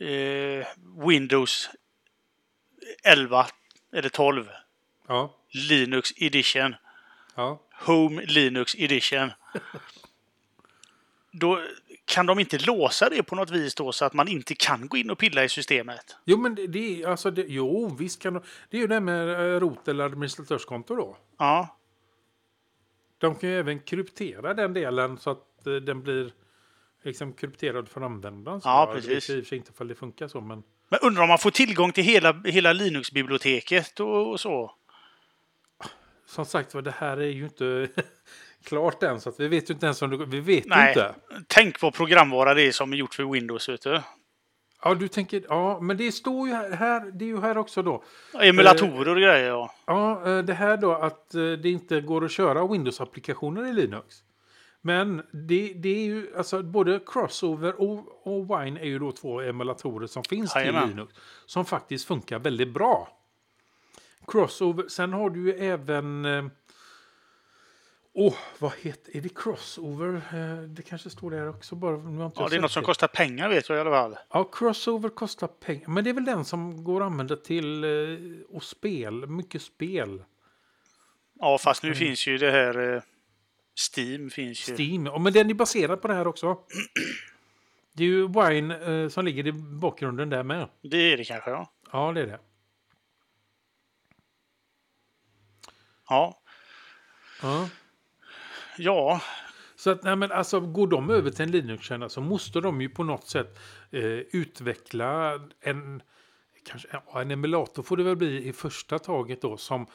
eh, 0.00 0.66
Windows 1.08 1.70
11 3.04 3.46
eller 3.92 4.08
12 4.08 4.48
Ja, 5.08 5.34
Linux 5.50 6.12
Edition, 6.16 6.74
ja. 7.34 7.60
Home 7.86 8.24
Linux 8.24 8.74
Edition. 8.74 9.32
Då 11.30 11.60
kan 12.04 12.26
de 12.26 12.38
inte 12.38 12.58
låsa 12.58 13.08
det 13.08 13.22
på 13.22 13.36
något 13.36 13.50
vis 13.50 13.74
då 13.74 13.92
så 13.92 14.04
att 14.04 14.12
man 14.12 14.28
inte 14.28 14.54
kan 14.54 14.88
gå 14.88 14.96
in 14.96 15.10
och 15.10 15.18
pilla 15.18 15.44
i 15.44 15.48
systemet. 15.48 16.16
Jo, 16.24 16.38
men 16.38 16.54
det, 16.54 16.66
det 16.66 17.02
är 17.02 17.08
alltså, 17.08 17.30
det, 17.30 17.44
jo, 17.48 17.96
visst 17.98 18.22
kan 18.22 18.34
de, 18.34 18.42
Det 18.70 18.76
är 18.76 18.80
ju 18.80 18.86
det 18.86 18.94
här 18.94 19.00
med 19.00 19.60
rot 19.62 19.88
eller 19.88 20.04
administratörskonto 20.04 20.96
då. 20.96 21.16
Ja, 21.38 21.78
De 23.22 23.34
kan 23.34 23.50
ju 23.50 23.58
även 23.58 23.80
kryptera 23.80 24.54
den 24.54 24.74
delen 24.74 25.18
så 25.18 25.30
att 25.30 25.66
eh, 25.66 25.74
den 25.74 26.02
blir 26.02 26.32
liksom 27.02 27.32
krypterad 27.32 27.88
för 27.88 28.00
användaren. 28.00 28.60
Så 28.60 28.68
Ja, 28.68 28.86
jag 28.88 28.94
vet 28.94 29.04
precis. 29.04 29.30
i 29.30 29.40
och 29.40 29.44
för 29.44 29.48
sig 29.48 29.58
inte 29.58 29.70
ifall 29.74 29.88
det 29.88 29.94
funkar 29.94 30.28
så, 30.28 30.40
men 30.40 30.62
Men 30.88 30.98
undrar 31.02 31.22
om 31.22 31.28
man 31.28 31.38
får 31.38 31.50
tillgång 31.50 31.92
till 31.92 32.04
hela, 32.04 32.32
hela 32.44 32.72
Linux-biblioteket 32.72 34.00
och, 34.00 34.30
och 34.30 34.40
så? 34.40 34.74
som 36.26 36.44
sagt 36.46 36.74
var, 36.74 36.82
det 36.82 36.94
här 36.98 37.16
är 37.16 37.26
ju 37.28 37.44
inte 37.44 37.88
klart 38.64 39.02
än, 39.02 39.20
så 39.20 39.28
att 39.28 39.40
vi 39.40 39.48
vet 39.48 39.70
ju 39.70 39.74
inte 39.74 39.86
ens 39.86 40.02
om 40.02 40.10
det 40.10 40.26
Vi 40.26 40.40
vet 40.40 40.66
ju 40.66 40.70
Nej. 40.70 40.88
inte. 40.88 41.14
Tänk 41.46 41.82
vad 41.82 41.94
programvara 41.94 42.54
det 42.54 42.62
är 42.62 42.72
som 42.72 42.92
är 42.92 42.96
gjort 42.96 43.14
för 43.14 43.24
Windows, 43.24 43.68
vet 43.68 43.82
du. 43.82 44.00
Ja, 44.84 44.94
du 44.94 45.08
tänker, 45.08 45.44
ja, 45.48 45.80
men 45.80 45.96
det 45.96 46.12
står 46.12 46.48
ju 46.48 46.54
här, 46.54 46.70
här 46.70 47.10
det 47.14 47.24
är 47.24 47.26
ju 47.26 47.40
här 47.40 47.58
också 47.58 47.82
då. 47.82 48.02
Emulatorer 48.40 49.08
och 49.08 49.16
grejer, 49.16 49.48
ja. 49.48 49.74
Ja, 49.86 50.30
eh, 50.30 50.44
det 50.44 50.54
här 50.54 50.76
då 50.76 50.92
att 50.92 51.34
eh, 51.34 51.40
det 51.42 51.70
inte 51.70 52.00
går 52.00 52.24
att 52.24 52.30
köra 52.30 52.66
Windows-applikationer 52.66 53.68
i 53.68 53.72
Linux. 53.72 54.22
Men 54.80 55.22
det, 55.32 55.72
det 55.76 55.88
är 55.88 56.04
ju, 56.04 56.36
alltså 56.36 56.62
både 56.62 57.00
Crossover 57.06 57.80
och, 57.80 58.26
och 58.26 58.44
Wine 58.44 58.80
är 58.80 58.84
ju 58.84 58.98
då 58.98 59.12
två 59.12 59.40
emulatorer 59.40 60.06
som 60.06 60.24
finns 60.24 60.56
Jajamän. 60.56 60.82
till 60.82 60.96
Linux. 60.96 61.14
Som 61.46 61.64
faktiskt 61.64 62.06
funkar 62.06 62.38
väldigt 62.38 62.70
bra. 62.74 63.08
Crossover, 64.26 64.88
sen 64.88 65.12
har 65.12 65.30
du 65.30 65.46
ju 65.46 65.52
även... 65.52 66.26
Åh, 68.14 68.34
vad 68.58 68.72
heter... 68.82 69.16
Är 69.16 69.20
det 69.20 69.28
Crossover? 69.34 70.14
Eh, 70.14 70.62
Det 70.62 70.82
kanske 70.82 71.10
står 71.10 71.30
där 71.30 71.48
också 71.48 71.74
bara. 71.76 71.96
Nu 71.96 72.30
ja. 72.36 72.48
Det 72.48 72.56
är 72.56 72.60
något 72.60 72.72
som 72.72 72.82
kostar 72.84 73.08
pengar, 73.08 73.48
vet 73.48 73.68
jag 73.68 73.78
i 73.78 73.80
alla 73.80 73.90
fall. 73.90 74.16
Ja, 74.30 74.44
Crossover 74.52 75.08
kostar 75.08 75.46
pengar. 75.46 75.88
Men 75.88 76.04
det 76.04 76.10
är 76.10 76.14
väl 76.14 76.24
den 76.24 76.44
som 76.44 76.84
går 76.84 77.00
att 77.00 77.06
använda 77.06 77.36
till 77.36 77.84
eh, 77.84 77.90
och 78.48 78.62
spel. 78.64 79.26
Mycket 79.26 79.62
spel. 79.62 80.24
Ja, 81.38 81.58
fast 81.58 81.82
nu 81.82 81.88
Mm. 81.88 81.98
finns 81.98 82.26
ju 82.26 82.38
det 82.38 82.50
här... 82.50 82.94
eh, 82.94 83.02
Steam 83.94 84.30
finns 84.30 84.68
ju. 84.68 84.74
Steam. 84.76 85.06
Ja, 85.06 85.18
men 85.18 85.32
den 85.32 85.50
är 85.50 85.54
baserad 85.54 86.02
på 86.02 86.08
det 86.08 86.14
här 86.14 86.26
också. 86.26 86.58
Det 87.94 88.02
är 88.04 88.08
ju 88.08 88.28
Wine 88.28 89.02
eh, 89.02 89.08
som 89.08 89.24
ligger 89.24 89.46
i 89.46 89.52
bakgrunden 89.52 90.30
där 90.30 90.42
med. 90.42 90.68
Det 90.82 90.96
är 91.12 91.16
det 91.16 91.24
kanske, 91.24 91.50
ja. 91.50 91.72
Ja, 91.92 92.12
det 92.12 92.20
är 92.20 92.26
det. 92.26 92.38
Ja. 96.08 96.42
Ja. 97.42 97.68
Ja, 98.76 99.20
Så 99.76 99.90
att, 99.90 100.02
nej, 100.02 100.16
men 100.16 100.32
alltså, 100.32 100.60
går 100.60 100.86
de 100.86 101.10
över 101.10 101.30
till 101.30 101.42
en 101.42 101.50
Linux-kärna 101.50 102.08
så 102.08 102.20
måste 102.20 102.60
de 102.60 102.80
ju 102.80 102.88
på 102.88 103.04
något 103.04 103.28
sätt 103.28 103.58
eh, 103.90 104.02
utveckla 104.10 105.40
en, 105.60 106.02
kanske, 106.66 106.88
ja, 106.92 107.20
en 107.20 107.30
emulator 107.30 107.82
får 107.82 107.96
det 107.96 108.02
väl 108.02 108.16
bli 108.16 108.48
i 108.48 108.52
första 108.52 108.98
taget 108.98 109.42
då 109.42 109.56
som 109.56 109.86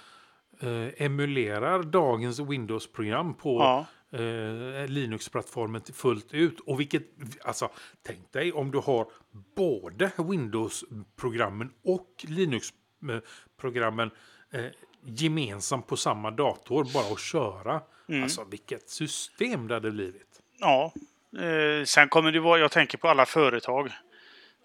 eh, 0.59 1.03
emulerar 1.03 1.83
dagens 1.83 2.39
Windows-program 2.39 3.33
på 3.33 3.59
ja. 3.59 3.85
eh, 4.19 4.87
Linux-plattformen 4.87 5.81
fullt 5.81 6.33
ut. 6.33 6.59
Och 6.59 6.79
vilket, 6.79 7.03
alltså, 7.43 7.69
tänk 8.03 8.31
dig 8.31 8.51
om 8.51 8.71
du 8.71 8.77
har 8.77 9.07
både 9.55 10.11
Windows-programmen 10.17 11.71
och 11.83 12.25
Linux-programmen 12.27 14.11
eh, 14.51 14.65
gemensamt 15.03 15.87
på 15.87 15.97
samma 15.97 16.31
dator, 16.31 16.87
bara 16.93 17.13
att 17.13 17.19
köra. 17.19 17.81
Alltså 18.23 18.43
vilket 18.43 18.89
system 18.89 19.67
det 19.67 19.73
hade 19.73 19.91
blivit. 19.91 20.41
ja. 20.59 20.93
Eh, 21.39 21.85
sen 21.85 22.09
kommer 22.09 22.31
det 22.31 22.39
vara... 22.39 22.59
Jag 22.59 22.71
tänker 22.71 22.97
på 22.97 23.07
alla 23.07 23.25
företag. 23.25 23.87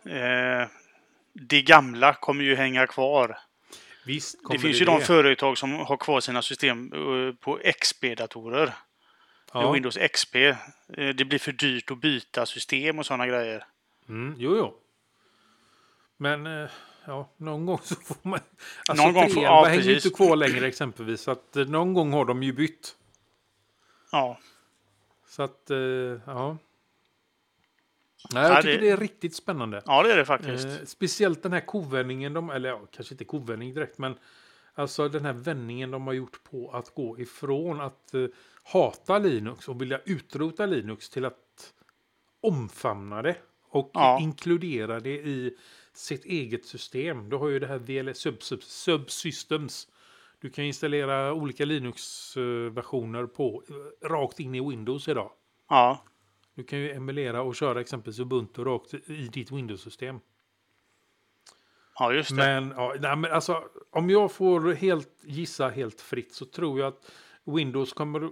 Eh, 0.06 0.68
det 1.32 1.62
gamla 1.62 2.14
kommer 2.14 2.44
ju 2.44 2.54
hänga 2.54 2.86
kvar. 2.86 3.38
Visst 4.06 4.38
Det 4.50 4.58
finns 4.58 4.80
ju 4.80 4.84
de 4.84 5.00
företag 5.00 5.58
som 5.58 5.72
har 5.72 5.96
kvar 5.96 6.20
sina 6.20 6.42
system 6.42 6.92
eh, 6.92 7.34
på 7.34 7.58
XP-datorer. 7.80 8.72
ja. 9.52 9.72
Windows 9.72 9.98
XP. 10.12 10.34
Eh, 10.36 10.54
Det 11.14 11.24
blir 11.24 11.38
för 11.38 11.52
dyrt 11.52 11.90
att 11.90 11.98
byta 12.00 12.46
system 12.46 12.98
och 12.98 13.06
sådana 13.06 13.26
grejer. 13.26 13.64
Mm, 14.08 14.34
jo, 14.38 14.56
jo. 14.56 14.74
Men 16.16 16.46
eh, 16.46 16.70
ja, 17.04 17.30
någon 17.36 17.66
gång 17.66 17.78
så 17.82 17.94
får 17.94 18.16
man... 18.22 18.40
Alltså, 18.88 19.04
Någon 19.04 19.14
gång 19.14 19.22
får- 19.22 19.30
311 19.40 19.42
ja, 19.42 19.64
hänger 19.64 19.94
inte 19.94 20.10
kvar 20.10 20.36
längre 20.36 20.66
exempelvis. 20.66 21.20
Så 21.20 21.30
att 21.30 21.54
någon 21.54 21.94
gång 21.94 22.12
har 22.12 22.24
de 22.24 22.42
ju 22.42 22.52
bytt. 22.52 22.96
Ja, 24.12 24.38
Så 25.26 25.42
att, 25.42 25.70
eh, 25.70 25.76
ja. 25.78 26.56
Nej, 28.32 28.42
jag 28.42 28.52
Ja, 28.52 28.62
tycker 28.62 28.72
det- 28.78 28.84
det 28.86 28.90
är 28.90 28.96
riktigt 28.96 29.34
spännande. 29.36 29.82
ja 29.86 30.02
det 30.02 30.12
är 30.12 30.16
det 30.16 30.24
faktiskt. 30.24 30.66
Eh, 30.66 30.76
speciellt 30.84 31.42
den 31.42 31.52
här 31.52 31.60
kovändningen, 31.66 32.32
de, 32.32 32.50
eller 32.50 32.68
ja, 32.68 32.80
kanske 32.90 33.14
inte 33.14 33.24
kovändning 33.24 33.74
direkt, 33.74 33.98
men 33.98 34.14
alltså 34.74 35.08
den 35.08 35.24
här 35.24 35.32
vändningen 35.32 35.90
de 35.90 36.06
har 36.06 36.14
gjort 36.14 36.44
på 36.44 36.70
att 36.70 36.94
gå 36.94 37.18
ifrån 37.20 37.80
att 37.80 38.14
eh, 38.14 38.26
hata 38.62 39.18
Linux 39.18 39.68
och 39.68 39.82
vilja 39.82 40.00
utrota 40.04 40.66
Linux 40.66 41.10
till 41.10 41.24
att 41.24 41.72
omfamna 42.40 43.22
det 43.22 43.36
och 43.68 43.90
Ja. 43.94 44.18
inkludera 44.20 45.00
det 45.00 45.14
i 45.18 45.56
sitt 45.92 46.24
eget 46.24 46.66
system. 46.66 47.28
Du 47.30 47.36
har 47.36 47.48
ju 47.48 47.58
det 47.58 47.66
här 47.66 47.78
VLS 47.78 48.18
sub, 48.18 48.42
sub, 48.42 48.62
Subsystems. 48.62 49.88
Du 50.42 50.50
kan 50.50 50.64
installera 50.64 51.32
olika 51.34 51.64
Linux-versioner 51.64 53.26
på 53.26 53.62
eh, 53.68 54.08
rakt 54.08 54.40
in 54.40 54.54
i 54.54 54.60
Windows 54.60 55.08
idag. 55.08 55.30
Ja, 55.68 56.04
Du 56.54 56.64
kan 56.64 56.78
ju 56.78 56.92
emulera 56.92 57.42
och 57.42 57.54
köra 57.54 57.80
exempelvis 57.80 58.18
Ubuntu 58.18 58.64
rakt 58.64 58.94
i 58.94 59.28
ditt 59.32 59.52
Windows-system. 59.52 60.20
ja 61.98 62.12
just 62.12 62.30
det. 62.30 62.36
Men, 62.36 62.74
ja, 62.76 62.94
nej, 63.00 63.16
men 63.16 63.32
alltså, 63.32 63.64
om 63.90 64.10
jag 64.10 64.32
får 64.32 64.72
helt 64.74 65.10
gissa 65.22 65.68
helt 65.68 66.00
fritt 66.00 66.34
så 66.34 66.44
tror 66.44 66.80
jag 66.80 66.88
att 66.88 67.10
Windows 67.44 67.92
kommer 67.92 68.30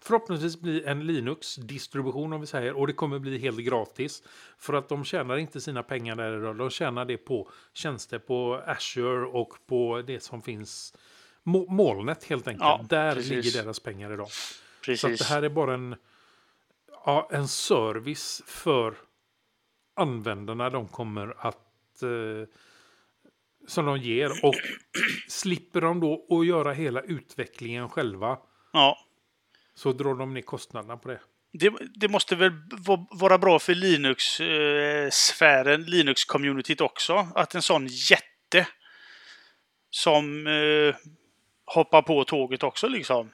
förhoppningsvis 0.00 0.60
bli 0.60 0.84
en 0.84 1.06
Linux-distribution 1.06 2.32
om 2.32 2.40
vi 2.40 2.46
säger. 2.46 2.72
Och 2.74 2.86
det 2.86 2.92
kommer 2.92 3.18
bli 3.18 3.38
helt 3.38 3.58
gratis. 3.58 4.22
För 4.58 4.74
att 4.74 4.88
de 4.88 5.04
tjänar 5.04 5.36
inte 5.36 5.60
sina 5.60 5.82
pengar 5.82 6.16
där 6.16 6.38
idag. 6.38 6.56
De 6.56 6.70
tjänar 6.70 7.04
det 7.04 7.16
på 7.16 7.50
tjänster 7.72 8.18
på 8.18 8.62
Azure 8.66 9.26
och 9.26 9.54
på 9.66 10.02
det 10.06 10.20
som 10.20 10.42
finns 10.42 10.94
molnet 11.44 12.24
helt 12.24 12.48
enkelt. 12.48 12.64
Ja, 12.64 12.84
där 12.88 13.14
precis. 13.14 13.30
ligger 13.30 13.62
deras 13.62 13.80
pengar 13.80 14.12
idag. 14.12 14.30
Så 14.30 14.54
Precis. 14.84 15.18
det 15.18 15.24
här 15.24 15.42
är 15.42 15.48
bara 15.48 15.74
en, 15.74 15.96
ja, 17.06 17.28
en 17.32 17.48
service 17.48 18.42
för 18.46 18.94
användarna 19.96 20.70
de 20.70 20.88
kommer 20.88 21.46
att 21.46 22.02
eh, 22.02 22.08
som 23.68 23.86
de 23.86 23.98
ger. 23.98 24.44
Och 24.44 24.54
slipper 25.28 25.80
de 25.80 26.00
då 26.00 26.26
att 26.40 26.46
göra 26.46 26.72
hela 26.72 27.00
utvecklingen 27.00 27.88
själva 27.88 28.38
Ja. 28.72 28.98
så 29.74 29.92
drar 29.92 30.14
de 30.14 30.34
ner 30.34 30.42
kostnaderna 30.42 30.96
på 30.96 31.08
det. 31.08 31.20
Det, 31.52 31.72
det 31.94 32.08
måste 32.08 32.36
väl 32.36 32.52
va- 32.86 33.06
vara 33.10 33.38
bra 33.38 33.58
för 33.58 33.74
Linux-sfären, 33.74 35.84
Linux-communityt 35.84 36.80
också, 36.80 37.28
att 37.34 37.54
en 37.54 37.62
sån 37.62 37.86
jätte 37.86 38.66
som 39.90 40.46
eh, 40.46 40.94
hoppar 41.74 42.02
på 42.02 42.24
tåget 42.24 42.62
också 42.62 42.88
liksom. 42.88 43.30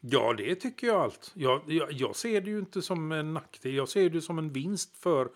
Ja, 0.00 0.32
det 0.32 0.54
tycker 0.54 0.86
jag 0.86 1.00
allt. 1.00 1.30
Jag, 1.34 1.62
jag, 1.66 1.92
jag 1.92 2.16
ser 2.16 2.40
det 2.40 2.50
ju 2.50 2.58
inte 2.58 2.82
som 2.82 3.12
en 3.12 3.34
nackdel. 3.34 3.74
Jag 3.74 3.88
ser 3.88 4.10
det 4.10 4.20
som 4.20 4.38
en 4.38 4.52
vinst 4.52 4.96
för 5.02 5.28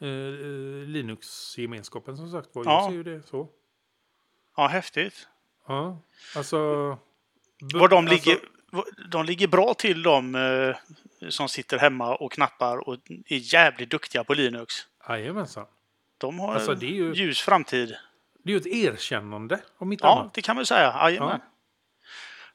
eh, 0.00 0.08
eh, 0.08 0.88
Linux-gemenskapen 0.88 2.16
som 2.16 2.30
sagt 2.32 2.48
var. 2.52 2.64
Jag 2.64 2.72
Ja. 2.72 2.86
ser 2.88 2.94
ju 2.96 3.02
det 3.02 3.22
så. 3.22 3.48
Ja, 4.56 4.66
häftigt. 4.66 5.28
Ja, 5.68 5.98
alltså... 6.36 6.56
Var 7.74 7.88
de, 7.88 7.96
alltså- 7.96 8.14
ligger, 8.14 8.38
var- 8.70 9.08
de 9.10 9.24
ligger 9.24 9.48
bra 9.48 9.74
till 9.74 10.02
de 10.02 10.34
eh, 10.34 10.76
som 11.30 11.48
sitter 11.48 11.78
hemma 11.78 12.14
och 12.16 12.32
knappar 12.32 12.88
och 12.88 12.94
är 13.26 13.54
jävligt 13.54 13.90
duktiga 13.90 14.24
på 14.24 14.34
Linux. 14.34 14.74
Jajamensan. 15.08 15.66
De 16.18 16.38
har 16.38 16.54
Alltså, 16.54 16.72
en 16.72 16.80
ju- 16.80 17.12
ljus 17.14 17.40
framtid. 17.40 17.96
Det 18.44 18.50
är 18.50 18.54
ju 18.54 18.60
ett 18.60 18.66
erkännande, 18.66 19.60
om 19.78 19.92
inte 19.92 20.04
Ja, 20.06 20.20
annat. 20.20 20.34
det 20.34 20.42
kan 20.42 20.56
man 20.56 20.66
säga. 20.66 20.94
Jajamän. 21.02 21.40
Ja. 21.42 21.50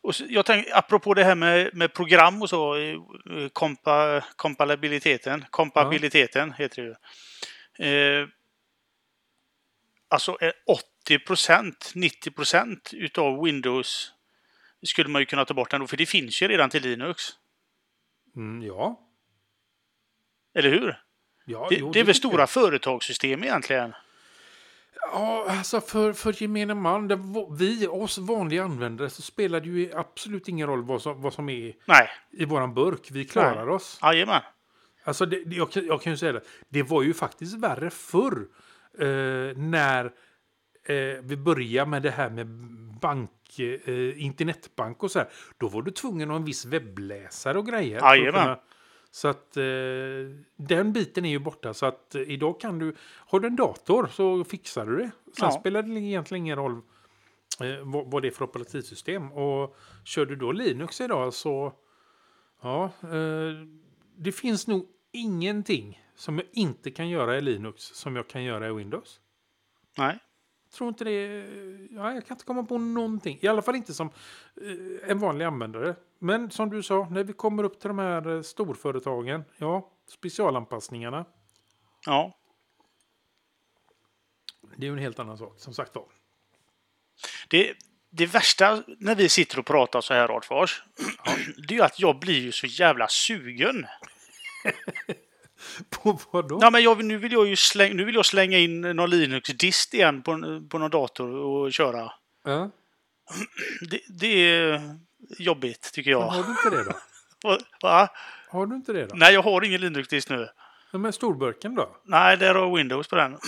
Och 0.01 0.15
så, 0.15 0.25
jag 0.29 0.45
tänkte, 0.45 0.75
apropå 0.75 1.13
det 1.13 1.23
här 1.23 1.35
med, 1.35 1.69
med 1.73 1.93
program 1.93 2.41
och 2.41 2.49
så, 2.49 2.77
eh, 2.77 2.99
kompa, 3.53 4.23
kompatibiliteten, 4.35 5.45
kompabiliteten 5.49 6.53
heter 6.53 6.83
det. 6.83 6.97
Eh, 7.87 8.27
alltså 10.07 10.37
eh, 10.41 10.51
80 11.05 11.19
procent, 11.19 11.91
90 11.95 12.31
procent 12.31 12.89
utav 12.93 13.43
Windows 13.43 14.13
skulle 14.83 15.09
man 15.09 15.21
ju 15.21 15.25
kunna 15.25 15.45
ta 15.45 15.53
bort 15.53 15.73
ändå, 15.73 15.87
för 15.87 15.97
det 15.97 16.05
finns 16.05 16.41
ju 16.41 16.47
redan 16.47 16.69
till 16.69 16.83
Linux. 16.83 17.23
Mm, 18.35 18.67
ja. 18.67 18.99
Eller 20.55 20.69
hur? 20.69 21.03
ja 21.45 21.67
Det, 21.69 21.75
jo, 21.75 21.91
det 21.91 21.99
är 21.99 22.03
väl 22.03 22.15
stora 22.15 22.41
jag. 22.41 22.49
företagssystem 22.49 23.43
egentligen. 23.43 23.93
Ja, 25.13 25.45
alltså 25.49 25.81
för, 25.81 26.13
för 26.13 26.41
gemene 26.43 26.73
man, 26.73 27.07
det, 27.07 27.19
vi 27.51 27.87
oss 27.87 28.17
vanliga 28.17 28.63
användare 28.63 29.09
så 29.09 29.21
spelar 29.21 29.59
det 29.61 29.67
ju 29.69 29.91
absolut 29.95 30.47
ingen 30.47 30.67
roll 30.67 30.83
vad 30.83 31.01
som, 31.01 31.21
vad 31.21 31.33
som 31.33 31.49
är 31.49 31.73
Nej, 31.85 32.09
i 32.31 32.45
våran 32.45 32.73
burk. 32.73 33.07
Vi 33.11 33.25
klarar 33.25 33.65
Nej. 33.65 33.75
oss. 33.75 33.99
jajamän. 34.03 34.41
Alltså 35.03 35.25
det, 35.25 35.43
det- 35.45 35.55
jag, 35.55 35.71
kan- 35.71 35.85
jag 35.85 36.01
kan 36.01 36.13
ju 36.13 36.17
säga 36.17 36.31
det. 36.31 36.41
Det 36.69 36.83
var 36.83 37.01
ju 37.03 37.13
faktiskt 37.13 37.57
värre 37.57 37.89
förr. 37.89 38.47
Eh, 38.99 39.57
när 39.57 40.05
eh, 40.85 40.95
vi 41.23 41.37
började 41.37 41.89
med 41.91 42.01
det 42.01 42.11
här 42.11 42.29
med 42.29 42.47
bank, 43.01 43.59
eh, 43.59 44.23
internetbank 44.23 45.03
och 45.03 45.11
så 45.11 45.19
här. 45.19 45.27
Då 45.57 45.67
var 45.67 45.81
du 45.81 45.91
tvungen 45.91 46.29
att 46.29 46.33
ha 46.33 46.39
en 46.39 46.45
viss 46.45 46.65
webbläsare 46.65 47.57
och 47.57 47.65
grejer. 47.67 47.99
Jajamän. 48.01 48.57
Så 49.11 49.27
att 49.27 49.57
eh, 49.57 49.63
den 50.55 50.93
biten 50.93 51.25
är 51.25 51.29
ju 51.29 51.39
borta. 51.39 51.73
Så 51.73 51.85
att 51.85 52.15
eh, 52.15 52.21
idag 52.21 52.59
kan 52.59 52.79
du, 52.79 52.95
har 53.01 53.39
du 53.39 53.47
en 53.47 53.55
dator 53.55 54.07
så 54.11 54.43
fixar 54.43 54.85
du 54.85 54.97
det. 54.97 55.11
Sen 55.25 55.33
Ja. 55.37 55.51
spelar 55.51 55.83
det 55.83 55.99
egentligen 55.99 56.43
ingen 56.45 56.55
roll 56.57 56.81
eh, 57.61 57.77
vad, 57.83 58.11
vad 58.11 58.21
det 58.21 58.27
är 58.27 58.31
för 58.31 58.45
operativsystem. 58.45 59.31
Och 59.31 59.75
kör 60.03 60.25
du 60.25 60.35
då 60.35 60.51
Linux 60.51 61.01
idag 61.01 61.33
så, 61.33 61.73
ja, 62.61 62.83
eh, 63.03 63.67
det 64.17 64.31
finns 64.31 64.67
nog 64.67 64.87
ingenting 65.11 66.03
som 66.15 66.37
jag 66.37 66.47
inte 66.51 66.91
kan 66.91 67.09
göra 67.09 67.37
i 67.37 67.41
Linux 67.41 67.83
som 67.83 68.15
jag 68.15 68.27
kan 68.27 68.43
göra 68.43 68.67
i 68.67 68.73
Windows. 68.73 69.19
Nej. 69.97 70.19
Tror 70.73 70.87
inte 70.89 71.03
det, 71.03 71.45
ja, 71.91 72.13
jag 72.13 72.25
kan 72.25 72.35
inte 72.35 72.45
komma 72.45 72.63
på 72.63 72.77
någonting. 72.77 73.39
I 73.41 73.47
alla 73.47 73.61
fall 73.61 73.75
inte 73.75 73.93
som 73.93 74.07
eh, 74.61 75.09
en 75.11 75.19
vanlig 75.19 75.45
användare. 75.45 75.95
Men 76.19 76.51
som 76.51 76.69
du 76.69 76.83
sa, 76.83 77.07
när 77.11 77.23
vi 77.23 77.33
kommer 77.33 77.63
upp 77.63 77.79
till 77.79 77.87
de 77.87 77.99
här 77.99 78.35
eh, 78.35 78.41
storföretagen, 78.41 79.43
ja, 79.57 79.91
specialanpassningarna, 80.07 81.25
Ja. 82.05 82.33
det 84.77 84.85
är 84.85 84.87
ju 84.87 84.93
en 84.93 84.99
helt 84.99 85.19
annan 85.19 85.37
sak, 85.37 85.59
som 85.59 85.73
sagt 85.73 85.95
var. 85.95 86.05
Det, 87.49 87.73
det 88.09 88.25
värsta 88.25 88.83
när 88.99 89.15
vi 89.15 89.29
sitter 89.29 89.59
och 89.59 89.65
pratar 89.65 90.01
så 90.01 90.13
här, 90.13 90.35
Adfors, 90.37 90.83
det 91.67 91.73
är 91.73 91.77
ju 91.77 91.81
att 91.81 91.99
jag 91.99 92.19
blir 92.19 92.39
ju 92.39 92.51
så 92.51 92.67
jävla 92.67 93.07
sugen. 93.07 93.85
På 95.89 96.19
vad 96.31 96.49
då? 96.49 96.57
Ja, 96.61 96.69
men 96.69 96.83
jag, 96.83 97.05
nu, 97.05 97.17
vill 97.17 97.31
jag 97.31 97.47
ju 97.47 97.55
släng, 97.55 97.95
nu 97.95 98.05
vill 98.05 98.15
jag 98.15 98.25
slänga 98.25 98.57
in 98.57 98.81
någon 98.81 99.09
Linux-dist 99.09 99.93
igen 99.93 100.21
på, 100.21 100.31
på 100.69 100.77
någon 100.77 100.91
dator 100.91 101.29
och 101.29 101.73
köra. 101.73 102.11
Ja. 102.43 102.69
Det, 103.89 104.01
det 104.09 104.27
är 104.27 104.99
jobbigt, 105.37 105.91
tycker 105.93 106.11
Men 106.11 106.19
jag. 106.19 106.27
har 106.27 106.43
du 106.43 106.49
inte 106.49 106.69
det 106.69 106.83
då? 106.83 107.57
Va? 107.81 108.07
Har 108.49 108.65
du 108.65 108.75
inte 108.75 108.93
det 108.93 109.05
då? 109.05 109.15
Nej, 109.15 109.33
jag 109.33 109.41
har 109.41 109.63
ingen 109.65 109.81
Linux-dist 109.81 110.29
nu. 110.29 110.49
Ja, 110.91 110.97
Men 110.99 111.13
storburken 111.13 111.75
då? 111.75 111.95
Nej, 112.03 112.37
där 112.37 112.55
har 112.55 112.77
Windows 112.77 113.07
på 113.07 113.15
den. 113.15 113.37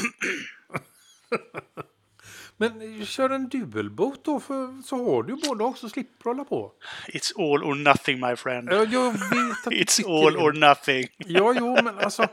Men 2.57 3.05
kör 3.05 3.29
en 3.29 3.49
dubbelboot 3.49 4.25
då, 4.25 4.39
för, 4.39 4.81
så 4.83 4.95
har 5.13 5.23
du 5.23 5.35
båda 5.35 5.65
också, 5.65 5.89
slipper 5.89 6.23
hålla 6.25 6.43
på. 6.45 6.71
It's 7.07 7.31
all 7.35 7.63
or 7.63 7.75
nothing, 7.75 8.19
my 8.19 8.35
friend. 8.35 8.69
Ja, 8.71 8.83
jag 8.83 9.11
vet 9.11 9.67
att 9.67 9.73
It's 9.73 10.05
all 10.25 10.33
det. 10.33 10.39
or 10.39 10.53
nothing. 10.53 11.07
Ja, 11.17 11.53
jo, 11.59 11.77
men 11.83 11.99
alltså. 11.99 12.27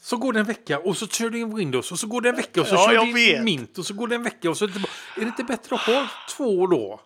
Så 0.00 0.16
går 0.16 0.32
det 0.32 0.40
en 0.40 0.46
vecka 0.46 0.78
och 0.78 0.96
så 0.96 1.06
kör 1.06 1.30
du 1.30 1.38
in 1.38 1.56
Windows 1.56 1.92
och 1.92 1.98
så 1.98 2.06
går 2.06 2.20
det 2.20 2.28
en 2.28 2.36
vecka 2.36 2.60
och 2.60 2.66
så 2.66 2.74
Ja, 2.74 2.86
kör 2.90 2.98
du 2.98 3.08
in 3.08 3.14
vet. 3.14 3.44
Mint 3.44 3.78
och 3.78 3.86
så 3.86 3.94
går 3.94 4.08
det 4.08 4.14
en 4.14 4.22
vecka 4.22 4.50
och 4.50 4.56
så 4.56 4.64
är 4.64 4.68
det. 4.68 4.78
Är 5.16 5.20
det 5.20 5.26
inte 5.26 5.44
bättre 5.44 5.74
att 5.74 5.80
ha 5.82 6.06
två 6.36 6.66
då? 6.66 7.00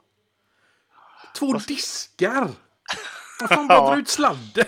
Två 1.39 1.53
diskar! 1.53 2.49
Vad 3.41 3.49
fan, 3.49 3.69
bara 3.69 3.79
Ja. 3.79 3.91
dra 3.91 3.99
ut 3.99 4.09
sladden. 4.09 4.65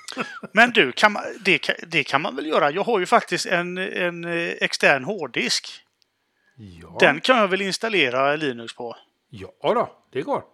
Men 0.52 0.70
du, 0.70 0.92
kan 0.92 1.12
man, 1.12 1.22
det, 1.44 1.58
kan, 1.58 1.74
det 1.86 2.04
kan 2.04 2.22
man 2.22 2.36
väl 2.36 2.46
göra? 2.46 2.70
Jag 2.70 2.84
har 2.84 2.98
ju 2.98 3.06
faktiskt 3.06 3.46
en, 3.46 3.78
en 3.78 4.24
eh, 4.24 4.50
extern 4.60 5.04
hårddisk. 5.04 5.68
Ja. 6.56 6.96
Den 7.00 7.20
kan 7.20 7.38
jag 7.38 7.48
väl 7.48 7.60
installera 7.62 8.36
Linux 8.36 8.74
på? 8.74 8.96
ja 9.30 9.52
då, 9.62 9.92
det 10.12 10.22
går. 10.22 10.44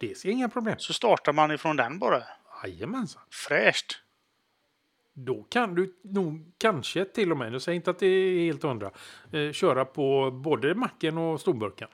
Det 0.00 0.10
är 0.10 0.26
inga 0.26 0.48
problem. 0.48 0.74
Så 0.78 0.92
startar 0.92 1.32
man 1.32 1.50
ifrån 1.50 1.76
den 1.76 1.98
bara. 1.98 2.22
Jajamensan. 2.64 3.22
Fräscht. 3.30 3.98
Då 5.12 5.42
kan 5.42 5.74
du 5.74 5.94
nog 6.04 6.52
kanske 6.58 7.04
till 7.04 7.30
och 7.30 7.36
med, 7.36 7.54
jag 7.54 7.62
säger 7.62 7.76
inte 7.76 7.90
att 7.90 7.98
det 7.98 8.06
är 8.06 8.44
helt 8.44 8.62
hundra, 8.62 8.90
eh, 9.32 9.52
köra 9.52 9.84
på 9.84 10.30
både 10.30 10.74
macken 10.74 11.18
och 11.18 11.40
storburken. 11.40 11.88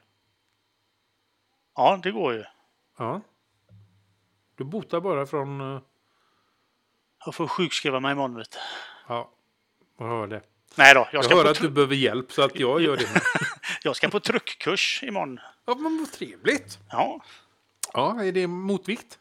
Ja, 1.77 2.01
det 2.03 2.11
går 2.11 2.35
ju. 2.35 2.45
Ja. 2.99 3.21
Du 4.57 4.65
botar 4.65 5.01
bara 5.01 5.27
från... 5.27 5.61
eh, 5.75 5.81
Jag 7.27 7.35
får 7.35 7.47
sjukskriva 7.49 8.01
mig 8.01 8.12
imorgon. 8.12 8.37
Vet 8.37 8.51
du. 8.51 8.59
Ja, 9.09 9.31
jag 9.99 10.07
hör 10.07 10.27
det. 10.27 10.43
Nej 10.75 10.95
då, 10.95 11.01
jag 11.01 11.09
Jag 11.12 11.25
ska, 11.25 11.37
hör 11.37 11.45
på 11.45 11.51
att 11.51 11.61
du 11.61 11.71
behöver 11.71 11.95
hjälp 11.95 12.33
så 12.33 12.43
att 12.43 12.59
jag 12.59 12.81
gör 12.81 12.97
det. 12.97 13.12
med. 13.12 13.23
jag 13.83 13.97
ska 13.97 14.09
på 14.09 14.21
truckkurs 14.21 15.03
imorgon. 15.03 15.41
Ja, 15.67 15.75
men 15.75 15.99
vad 15.99 16.12
trevligt. 16.12 16.79
Ja, 16.91 17.21
Ja, 17.93 18.25
är 18.25 18.33
det 18.33 18.47
motvikt? 18.47 19.19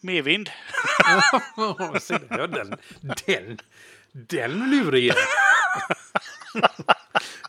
medvind. 0.00 0.50
Ja, 1.56 2.00
se 2.00 2.18
där, 2.18 2.38
ja, 2.38 2.46
den, 2.46 2.76
den, 3.26 3.58
den 4.12 4.70
lurige. 4.70 5.14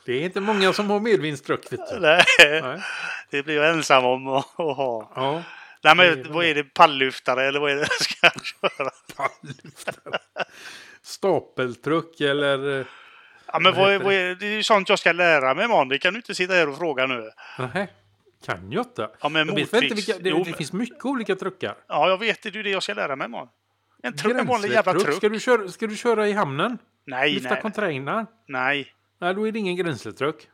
Det 0.05 0.13
är 0.13 0.21
inte 0.21 0.39
många 0.41 0.73
som 0.73 0.89
har 0.89 0.99
medvindstruck, 0.99 1.71
vet 1.73 1.89
du. 1.89 1.99
Nej, 1.99 2.23
Nej. 2.61 2.81
Det 3.35 3.43
blir 3.43 3.55
jag 3.55 3.69
ensam 3.69 4.05
om 4.05 4.27
att, 4.27 4.45
ha. 4.45 5.11
Ja, 5.15 5.43
Nej, 5.83 5.95
men 5.95 6.33
vad 6.33 6.45
är 6.45 6.55
det? 6.55 6.63
Palllyftare 6.63 7.43
eller 7.47 7.59
vad 7.59 7.71
är 7.71 7.75
det 7.75 7.81
jag 7.89 7.91
ska 7.91 8.29
köra? 8.29 8.89
palllyftare. 9.15 10.19
Stapeltruck 11.01 12.21
eller... 12.21 12.79
eh, 12.79 12.85
Ja, 13.53 13.59
men 13.59 13.73
Vad 13.73 13.81
vad 13.81 13.89
är, 13.89 13.93
heter 13.93 14.05
vad 14.05 14.13
är, 14.13 14.35
det 14.35 14.45
är 14.45 14.51
ju 14.51 14.63
sånt 14.63 14.89
jag 14.89 14.99
ska 14.99 15.11
lära 15.11 15.53
mig 15.53 15.65
imorgon. 15.65 15.89
Det 15.89 15.97
kan 15.97 16.13
du 16.13 16.17
inte 16.17 16.35
sitta 16.35 16.53
här 16.53 16.69
och 16.69 16.77
fråga 16.77 17.07
nu. 17.07 17.29
Nej, 17.73 17.87
kan 18.45 18.71
jag 18.71 18.85
inte. 18.85 19.09
Ja, 19.21 19.29
men 19.29 19.47
jag 19.47 19.55
vet 19.55 19.73
inte 19.73 19.95
vilka, 19.95 20.13
det, 20.19 20.29
Jo, 20.29 20.43
det 20.43 20.53
finns 20.53 20.73
mycket 20.73 21.05
olika 21.05 21.35
truckar. 21.35 21.75
Ja, 21.87 22.09
jag 22.09 22.17
vet 22.19 22.41
det. 22.43 22.49
Är 22.49 22.53
ju 22.53 22.63
det 22.63 22.69
jag 22.69 22.83
ska 22.83 22.93
lära 22.93 23.15
mig 23.15 23.25
imorgon. 23.25 23.47
En, 24.03 24.17
truck, 24.17 24.39
en 24.39 24.45
vanlig 24.45 24.71
jävla 24.71 24.93
truck. 24.93 25.15
Ska 25.15 25.29
du, 25.29 25.39
köra, 25.39 25.67
ska 25.67 25.87
du 25.87 25.95
köra 25.95 26.27
i 26.27 26.31
hamnen? 26.33 26.77
Nej, 27.05 27.33
Lyfta 27.33 27.49
nej, 27.49 27.61
containrar? 27.61 28.25
nej. 28.47 28.93
Nej, 29.19 29.33
då 29.33 29.47
är 29.47 29.51
det 29.51 29.59
ingen 29.59 29.75
gränsletruck. 29.75 30.47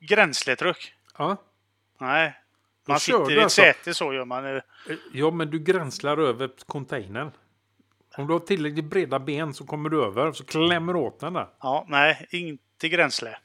Gränsletruck. 0.00 0.92
Ja. 1.18 1.36
Nej. 1.98 2.34
Då 2.86 2.92
Man 2.92 2.98
kör 3.00 3.18
sitter 3.18 3.30
i 3.30 3.36
ett 3.36 3.42
alltså. 3.42 3.62
säte 3.62 3.94
så 3.94 4.12
gör 4.14 4.24
man. 4.24 4.60
ja, 5.12 5.30
men 5.30 5.50
du 5.50 5.58
gränslar 5.58 6.18
över 6.18 6.50
containern. 6.66 7.30
Om 8.16 8.26
du 8.26 8.32
har 8.32 8.40
tillräckligt 8.40 8.84
breda 8.84 9.18
ben 9.18 9.54
så 9.54 9.66
kommer 9.66 9.88
du 9.90 10.04
över 10.04 10.32
så 10.32 10.44
klämmer 10.44 10.96
åt 10.96 11.20
den 11.20 11.32
där. 11.32 11.48
Ja, 11.60 11.84
nej, 11.88 12.26
inte 12.30 12.88
gränsle. 12.88 13.36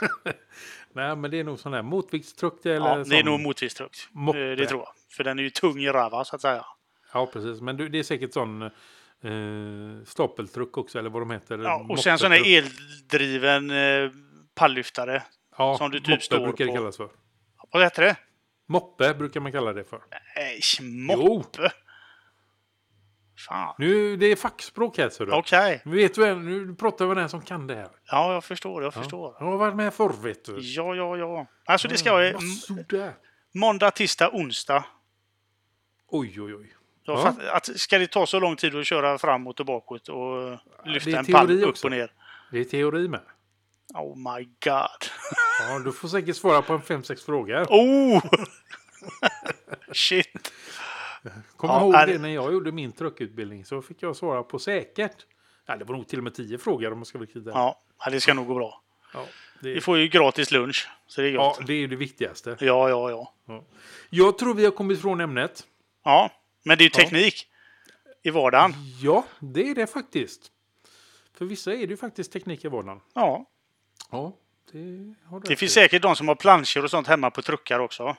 Nej, 0.92 1.16
men 1.16 1.30
det 1.30 1.40
är 1.40 1.44
nog 1.44 1.58
sån 1.58 1.72
här 1.72 1.82
motviktstruck 1.82 2.66
eller 2.66 2.76
Ja, 2.98 3.04
det 3.04 3.18
är 3.18 3.24
nog 3.24 3.40
motviktstruck. 3.40 3.96
Moppe. 4.10 4.38
Eh, 4.50 4.56
Det 4.56 4.66
tror 4.66 4.80
jag. 4.80 4.92
För 5.16 5.24
den 5.24 5.38
är 5.38 5.42
ju 5.42 5.50
tung 5.50 5.78
i 5.78 5.88
rava 5.88 6.24
så 6.24 6.36
att 6.36 6.42
säga. 6.42 6.64
Ja, 7.12 7.26
precis. 7.32 7.60
Men 7.60 7.76
du, 7.76 7.88
det 7.88 7.98
är 7.98 8.02
säkert 8.02 8.32
sån 8.32 8.62
eh, 8.62 10.04
stapeltruck 10.04 10.78
också, 10.78 10.98
eller 10.98 11.10
vad 11.10 11.22
de 11.22 11.30
heter. 11.30 11.58
Ja, 11.58 11.86
och 11.88 11.98
sen 11.98 12.18
sån 12.18 12.32
här 12.32 12.56
eldriven 12.56 13.70
eh, 13.70 14.10
palllyftare. 14.54 15.22
ja, 15.58 15.78
som 15.78 15.90
du 15.90 16.00
typ 16.00 16.22
står 16.22 16.40
brukar 16.40 16.66
det 16.66 16.72
kallas 16.72 16.96
för. 16.96 17.08
Vad 17.72 17.82
heter 17.82 18.02
det? 18.02 18.16
Moppe 18.66 19.14
brukar 19.14 19.40
man 19.40 19.52
kalla 19.52 19.72
det 19.72 19.84
för. 19.84 20.00
Nej, 20.36 20.60
moppe. 21.06 21.72
Fan. 23.48 23.74
Nu, 23.78 24.16
det 24.16 24.26
är 24.26 24.36
fackspråk 24.36 24.98
här, 24.98 25.08
ser 25.08 25.26
du. 25.26 25.32
Okej. 25.32 25.82
Nu 25.84 25.96
vet 25.96 26.14
du, 26.14 26.26
en- 26.26 26.44
nu 26.68 26.74
pratar 26.74 27.04
vi 27.04 27.08
med 27.08 27.16
den 27.16 27.28
som 27.28 27.42
kan 27.42 27.66
det 27.66 27.74
här. 27.74 27.88
Ja, 28.06 28.32
jag 28.32 28.44
förstår. 28.44 28.82
Jag 28.82 28.94
förstår. 28.94 29.36
Jag 29.38 29.46
har 29.46 29.56
varit 29.56 29.76
med 29.76 29.94
förr, 29.94 30.12
vet 30.22 30.44
du. 30.44 30.58
Ja, 30.60 30.94
ja, 30.94 31.16
ja. 31.16 31.46
Alltså 31.64 31.88
det 31.88 31.96
ska 31.98 32.22
Ja, 32.22 32.38
sådär. 32.40 33.12
måndag, 33.54 33.90
tisdag, 33.90 34.30
onsdag. 34.32 34.84
Oj, 36.08 36.40
oj, 36.40 36.54
oj. 36.54 36.74
Jag 37.02 37.18
Ja. 37.18 37.52
att, 37.52 37.66
ska 37.80 37.98
det 37.98 38.06
ta 38.06 38.26
så 38.26 38.40
lång 38.40 38.56
tid 38.56 38.74
att 38.76 38.86
köra 38.86 39.18
framåt 39.18 39.60
och 39.60 39.66
bakåt 39.66 40.08
och 40.08 40.58
lyfta 40.84 41.18
en 41.18 41.24
pall 41.24 41.62
upp 41.62 41.68
också. 41.68 41.86
och 41.86 41.90
ner? 41.90 42.12
Det 42.52 42.58
är 42.60 42.64
teori 42.64 43.08
med. 43.08 43.20
Oh 43.94 44.16
my 44.16 44.44
god. 44.44 45.10
Ja, 45.68 45.78
du 45.78 45.92
får 45.92 46.08
säkert 46.08 46.36
svara 46.36 46.62
på 46.62 46.72
en 46.72 46.82
fem, 46.82 47.04
sex 47.04 47.22
frågor. 47.22 47.62
Oh! 47.70 48.22
Shit. 49.92 50.52
Kom 51.56 51.70
Ja, 51.70 51.80
ihåg 51.80 51.94
är- 51.94 52.06
det 52.06 52.18
när 52.18 52.28
jag 52.28 52.52
gjorde 52.52 52.72
min 52.72 52.92
truckutbildning 52.92 53.64
så 53.64 53.82
fick 53.82 54.02
jag 54.02 54.16
svara 54.16 54.42
på 54.42 54.58
säkert. 54.58 55.26
Ja, 55.66 55.76
det 55.76 55.84
var 55.84 55.96
nog 55.96 56.08
till 56.08 56.18
och 56.18 56.24
med 56.24 56.34
tio 56.34 56.58
frågor 56.58 56.92
om 56.92 56.98
man 56.98 57.04
ska 57.06 57.18
riktigt 57.18 57.36
ärlig. 57.42 57.52
Ja, 57.54 57.80
ja, 58.04 58.10
det 58.10 58.20
ska 58.20 58.34
nog 58.34 58.46
gå 58.46 58.54
bra. 58.54 58.82
Ja, 59.14 59.24
Vi 59.60 59.74
det, 59.74 59.80
får 59.80 59.98
ju 59.98 60.08
gratis 60.08 60.50
lunch, 60.50 60.88
så 61.06 61.20
det 61.20 61.28
är 61.28 61.32
ja, 61.32 61.54
gott. 61.58 61.66
det 61.66 61.74
är 61.74 61.88
det 61.88 61.96
viktigaste. 61.96 62.50
Ja, 62.60 62.88
ja, 62.88 63.10
ja. 63.10 63.34
Ja. 63.46 63.64
Jag 64.10 64.38
tror 64.38 64.54
vi 64.54 64.64
har 64.64 64.72
kommit 64.72 65.00
från 65.00 65.20
ämnet. 65.20 65.66
Ja, 66.04 66.30
men 66.62 66.78
det 66.78 66.82
är 66.82 66.84
ju 66.84 66.90
Ja. 66.94 66.98
teknik 67.04 67.46
i 68.22 68.30
vardagen. 68.30 68.74
Ja, 69.02 69.24
det 69.38 69.70
är 69.70 69.74
det 69.74 69.86
faktiskt. 69.86 70.50
För 71.34 71.44
vissa 71.44 71.72
är 71.72 71.76
det 71.76 71.84
ju 71.90 71.96
faktiskt 71.96 72.32
teknik 72.32 72.64
i 72.64 72.68
vardagen. 72.68 73.00
Ja, 73.14 73.44
Ja, 74.10 74.32
det 74.72 75.14
har 75.26 75.40
det 75.40 75.56
finns 75.56 75.72
säkert 75.72 76.02
de 76.02 76.16
som 76.16 76.28
har 76.28 76.34
planscher 76.34 76.84
och 76.84 76.90
sånt 76.90 77.06
hemma 77.06 77.30
på 77.30 77.42
truckar 77.42 77.78
också. 77.78 78.16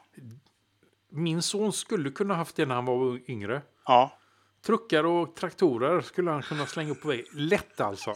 Min 1.10 1.42
son 1.42 1.74
skulle 1.74 2.10
kunna 2.12 2.34
haft 2.36 2.56
det 2.56 2.66
när 2.66 2.76
han 2.76 2.86
var 2.86 3.20
yngre. 3.30 3.62
Ja, 3.86 4.18
Truckar 4.66 5.04
och 5.04 5.36
traktorer 5.36 6.02
skulle 6.02 6.32
han 6.32 6.42
kunna 6.42 6.66
slänga 6.66 6.92
upp 6.92 7.02
på 7.02 7.08
väg. 7.08 7.26
Lätt 7.34 7.82
alltså. 7.82 8.14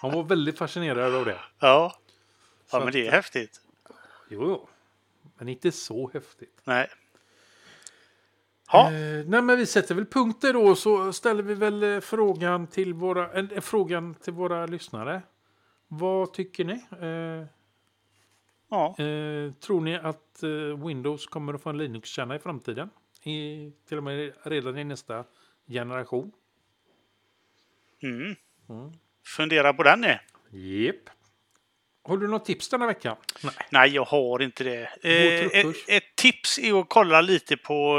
Han 0.00 0.12
var 0.12 0.22
väldigt 0.22 0.58
fascinerad 0.58 1.14
av 1.14 1.24
det. 1.24 1.38
ja. 1.58 1.96
Ja, 2.72 2.80
men 2.80 2.92
det 2.92 3.06
är 3.06 3.10
häftigt. 3.10 3.60
Jo, 4.28 4.42
jo. 4.42 4.68
Men 5.38 5.48
inte 5.48 5.72
så 5.72 6.10
häftigt. 6.14 6.60
Nej. 6.64 6.88
Ja, 8.72 8.92
Eh, 8.92 9.24
nej, 9.26 9.42
men 9.42 9.56
vi 9.58 9.66
sätter 9.66 9.94
väl 9.94 10.06
punkter 10.06 10.52
då 10.52 10.74
så 10.74 11.12
ställer 11.12 11.42
vi 11.42 11.54
väl 11.54 11.82
eh, 11.82 12.00
frågan 12.00 12.66
till 12.66 12.94
våra, 12.94 13.32
eh, 13.32 13.60
frågan 13.60 14.14
till 14.14 14.32
våra 14.32 14.66
lyssnare. 14.66 15.22
Vad 15.88 16.32
tycker 16.32 16.64
ni? 16.64 16.72
Eh, 16.72 17.46
ja. 18.72 19.04
eh, 19.04 19.52
tror 19.52 19.80
ni 19.80 19.96
att 19.96 20.42
eh, 20.42 20.86
Windows 20.86 21.26
kommer 21.26 21.54
att 21.54 21.62
få 21.62 21.70
en 21.70 21.78
Linux-kärna 21.78 22.36
i 22.36 22.38
framtiden? 22.38 22.90
I, 23.22 23.72
till 23.88 23.98
och 23.98 24.04
med 24.04 24.32
redan 24.42 24.78
i 24.78 24.84
nästa 24.84 25.24
generation? 25.66 26.32
Mm. 28.02 28.36
Mm. 28.68 28.92
Fundera 29.26 29.72
på 29.72 29.82
den 29.82 30.00
ni. 30.00 30.18
Jep. 30.50 31.10
Har 32.04 32.16
du 32.16 32.28
något 32.28 32.44
tips 32.44 32.68
denna 32.68 32.86
vecka? 32.86 33.16
Nej. 33.44 33.54
Nej, 33.70 33.90
jag 33.90 34.04
har 34.04 34.42
inte 34.42 34.64
det. 34.64 34.82
Eh, 35.02 35.60
ett, 35.60 35.76
ett 35.88 36.16
tips 36.16 36.58
är 36.58 36.80
att 36.80 36.88
kolla 36.88 37.20
lite 37.20 37.56
på, 37.56 37.98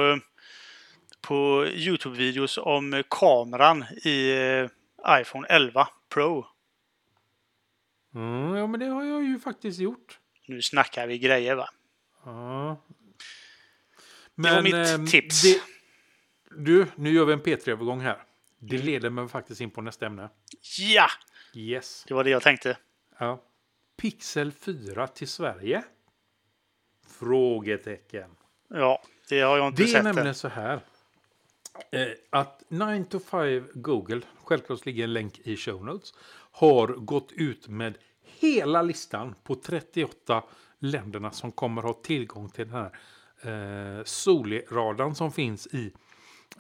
på 1.21 1.65
Youtube-videos 1.65 2.59
om 2.59 3.03
kameran 3.09 3.86
i 4.03 4.31
eh, 4.31 4.69
iPhone 5.21 5.47
11 5.47 5.88
Pro. 6.09 6.45
Mm, 8.15 8.55
ja, 8.55 8.67
men 8.67 8.79
det 8.79 8.86
har 8.86 9.03
jag 9.03 9.23
ju 9.23 9.39
faktiskt 9.39 9.79
gjort. 9.79 10.19
Nu 10.45 10.62
snackar 10.62 11.08
vi 11.08 11.17
grejer 11.17 11.56
va? 11.56 11.69
Ja. 12.25 12.82
var 14.36 14.62
mitt 14.62 14.73
ehm, 14.73 15.08
tips. 15.08 15.41
Det, 15.41 15.62
du, 16.58 16.88
nu 16.95 17.10
gör 17.10 17.25
vi 17.25 17.34
en 17.34 17.41
P3-övergång 17.41 18.01
här. 18.01 18.23
Det 18.60 18.77
leder 18.77 19.10
mig 19.10 19.27
faktiskt 19.27 19.62
in 19.62 19.71
på 19.71 19.82
nästa 19.82 20.06
ämne. 20.06 20.29
Ja, 20.79 21.08
Yes. 21.56 22.06
det 22.08 22.13
var 22.13 22.23
det 22.23 22.29
jag 22.29 22.41
tänkte. 22.41 22.77
Ja. 23.17 23.43
Pixel 23.97 24.51
4 24.51 25.08
till 25.08 25.27
Sverige? 25.27 25.84
Frågetecken. 27.08 28.29
Ja, 28.69 29.01
det 29.29 29.39
har 29.41 29.58
jag 29.58 29.67
inte 29.67 29.84
Det 29.84 29.89
är 29.89 29.93
sett 29.93 30.03
nämligen 30.03 30.27
än. 30.27 30.36
så 30.36 30.47
här. 30.47 30.79
Eh, 31.91 32.08
att 32.29 32.63
9 32.67 33.03
to 33.10 33.19
5 33.19 33.67
Google, 33.73 34.21
självklart 34.44 34.85
ligger 34.85 35.04
en 35.04 35.13
länk 35.13 35.39
i 35.39 35.58
show 35.58 35.85
notes, 35.85 36.13
har 36.52 36.87
gått 36.87 37.31
ut 37.31 37.67
med 37.67 37.98
hela 38.44 38.81
listan 38.81 39.35
på 39.44 39.56
38 39.56 40.44
länderna 40.79 41.31
som 41.31 41.52
kommer 41.52 41.81
ha 41.81 41.94
tillgång 41.94 42.50
till 42.50 42.67
den 42.67 42.75
här 42.75 42.91
eh, 43.41 44.04
Soli-radarn 44.04 45.15
som 45.15 45.31
finns 45.31 45.67
i 45.67 45.94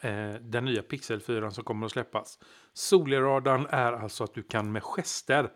eh, 0.01 0.33
den 0.33 0.65
nya 0.65 0.83
Pixel 0.83 1.21
4 1.21 1.51
som 1.51 1.63
kommer 1.63 1.85
att 1.85 1.91
släppas. 1.91 2.39
Soli-radarn 2.73 3.67
är 3.69 3.93
alltså 3.93 4.23
att 4.23 4.33
du 4.33 4.43
kan 4.43 4.71
med 4.71 4.83
gester 4.83 5.51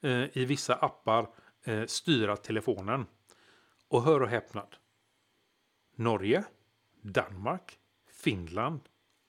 eh, 0.00 0.36
i 0.38 0.44
vissa 0.44 0.74
appar 0.74 1.28
eh, 1.64 1.84
styra 1.86 2.36
telefonen. 2.36 3.06
Och 3.88 4.02
hör 4.02 4.20
och 4.22 4.28
häpnad. 4.28 4.76
Norge, 5.96 6.44
Danmark, 7.02 7.78
Finland 8.22 8.80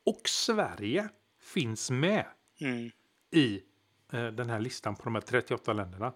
och 0.05 0.29
Sverige 0.29 1.09
finns 1.39 1.91
med 1.91 2.25
Mm. 2.61 2.91
i 3.31 3.63
eh, 4.13 4.27
den 4.27 4.49
här 4.49 4.59
listan 4.59 4.95
på 4.95 5.03
de 5.03 5.15
här 5.15 5.21
38 5.21 5.73
länderna. 5.73 6.13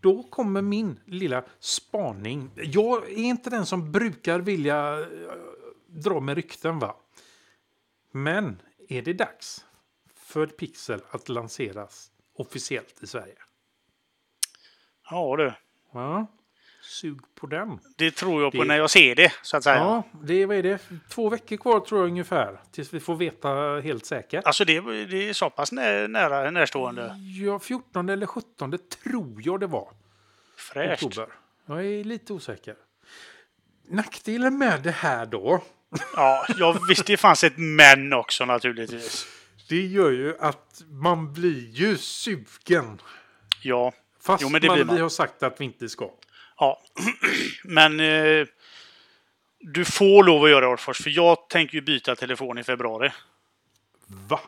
Då 0.00 0.22
kommer 0.22 0.62
min 0.62 1.00
lilla 1.06 1.44
spaning. 1.58 2.50
Jag 2.56 3.10
är 3.10 3.16
inte 3.16 3.50
den 3.50 3.66
som 3.66 3.92
brukar 3.92 4.40
vilja 4.40 5.00
eh, 5.00 5.06
dra 5.86 6.20
med 6.20 6.34
rykten 6.34 6.78
va. 6.78 6.96
Men 8.12 8.62
är 8.88 9.02
det 9.02 9.12
dags 9.12 9.64
för 10.14 10.46
Pixel 10.46 11.00
att 11.10 11.28
lanseras 11.28 12.10
officiellt 12.34 13.02
i 13.02 13.06
Sverige? 13.06 13.36
Ja 15.10 15.36
du. 15.36 15.54
Ja. 15.92 16.26
Sug 16.92 17.18
på 17.34 17.46
den. 17.46 17.78
Det 17.96 18.10
tror 18.10 18.42
jag 18.42 18.52
på 18.52 18.58
Det- 18.62 18.68
när 18.68 18.76
jag 18.76 18.90
ser 18.90 19.14
det, 19.14 19.32
så 19.42 19.56
att 19.56 19.64
säga. 19.64 19.76
Ja, 19.76 20.02
det, 20.22 20.46
vad 20.46 20.56
är 20.56 20.62
det? 20.62 20.78
Två 21.08 21.28
veckor 21.28 21.56
kvar 21.56 21.80
tror 21.80 22.00
jag 22.00 22.08
ungefär. 22.08 22.60
Tills 22.72 22.94
vi 22.94 23.00
får 23.00 23.16
veta 23.16 23.80
helt 23.80 24.06
säkert. 24.06 24.44
Alltså 24.44 24.64
det, 24.64 24.80
det 25.04 25.28
är 25.28 25.32
så 25.32 25.50
pass 25.50 25.72
nä, 25.72 26.08
nära 26.08 26.50
närstående. 26.50 27.16
Ja, 27.46 27.58
14 27.58 28.08
eller 28.08 28.26
17 28.26 28.78
tror 29.04 29.40
jag 29.44 29.60
det 29.60 29.66
var. 29.66 29.88
Fräscht. 30.56 31.02
Oktober. 31.02 31.28
Jag 31.66 31.86
är 31.86 32.04
lite 32.04 32.32
osäker. 32.32 32.74
Nackdelen 33.88 34.58
med 34.58 34.82
det 34.82 34.90
här 34.90 35.26
då, 35.26 35.62
Ja, 36.16 36.46
jag 36.58 36.86
visste 36.88 37.12
det 37.12 37.16
fanns 37.16 37.44
ett 37.44 37.56
men 37.56 38.12
också 38.12 38.44
naturligtvis. 38.44 39.26
det 39.68 39.86
gör 39.86 40.10
ju 40.10 40.34
att 40.40 40.82
man 40.90 41.32
blir 41.32 41.68
ju 41.70 41.96
sugen. 41.96 43.00
Ja, 43.62 43.92
Fast 44.20 44.42
Jo, 44.42 44.48
men 44.48 44.60
det 44.60 44.66
man, 44.66 44.74
blir 44.76 44.84
man. 44.84 44.96
vi 44.96 45.02
har 45.02 45.08
sagt 45.08 45.42
att 45.42 45.60
vi 45.60 45.64
inte 45.64 45.88
ska. 45.88 46.10
Ja. 46.62 46.80
Men 47.64 48.00
eh, 48.00 48.46
du 49.58 49.84
får 49.84 50.24
lov 50.24 50.44
att 50.44 50.50
göra 50.50 50.60
det, 50.60 50.66
Orfors, 50.66 51.02
för 51.02 51.10
jag 51.10 51.48
tänker 51.48 51.74
ju 51.74 51.80
byta 51.80 52.16
telefon 52.16 52.58
i 52.58 52.64
februari. 52.64 53.10
Va? 54.06 54.40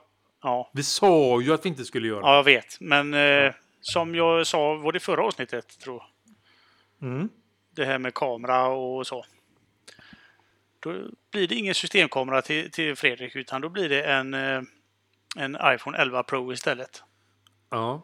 Ja, 0.43 0.71
Vi 0.75 0.83
sa 0.83 1.41
ju 1.41 1.55
att 1.55 1.65
vi 1.65 1.69
inte 1.69 1.85
skulle 1.85 2.09
göra 2.09 2.21
ja 2.21 2.37
jag 2.37 2.45
vet. 2.45 2.81
Men 2.81 3.15
eh, 3.15 3.53
som 3.81 4.15
jag 4.15 4.47
sa, 4.47 4.75
var 4.75 4.93
det 4.93 5.01
förra 5.01 5.25
avsnittet, 5.25 5.79
tror 5.79 6.03
jag? 6.03 7.09
Mm. 7.09 7.29
Det 7.71 7.85
här 7.85 7.99
med 7.99 8.15
kamera 8.15 8.67
och 8.67 9.07
så. 9.07 9.25
Då 10.81 10.93
blir 11.31 11.49
det 11.49 11.55
ingen 11.55 11.75
systemkamera 11.75 12.43
till, 12.43 12.71
till 12.71 12.97
Fredrik, 12.97 13.37
utan 13.37 13.61
då 13.61 13.69
blir 13.69 13.89
det 13.89 14.03
en, 14.03 14.35
eh, 14.35 14.63
en 15.37 15.59
iPhone 15.65 15.99
11 15.99 16.23
Pro 16.23 16.53
istället. 16.53 17.03
Ja. 17.71 18.03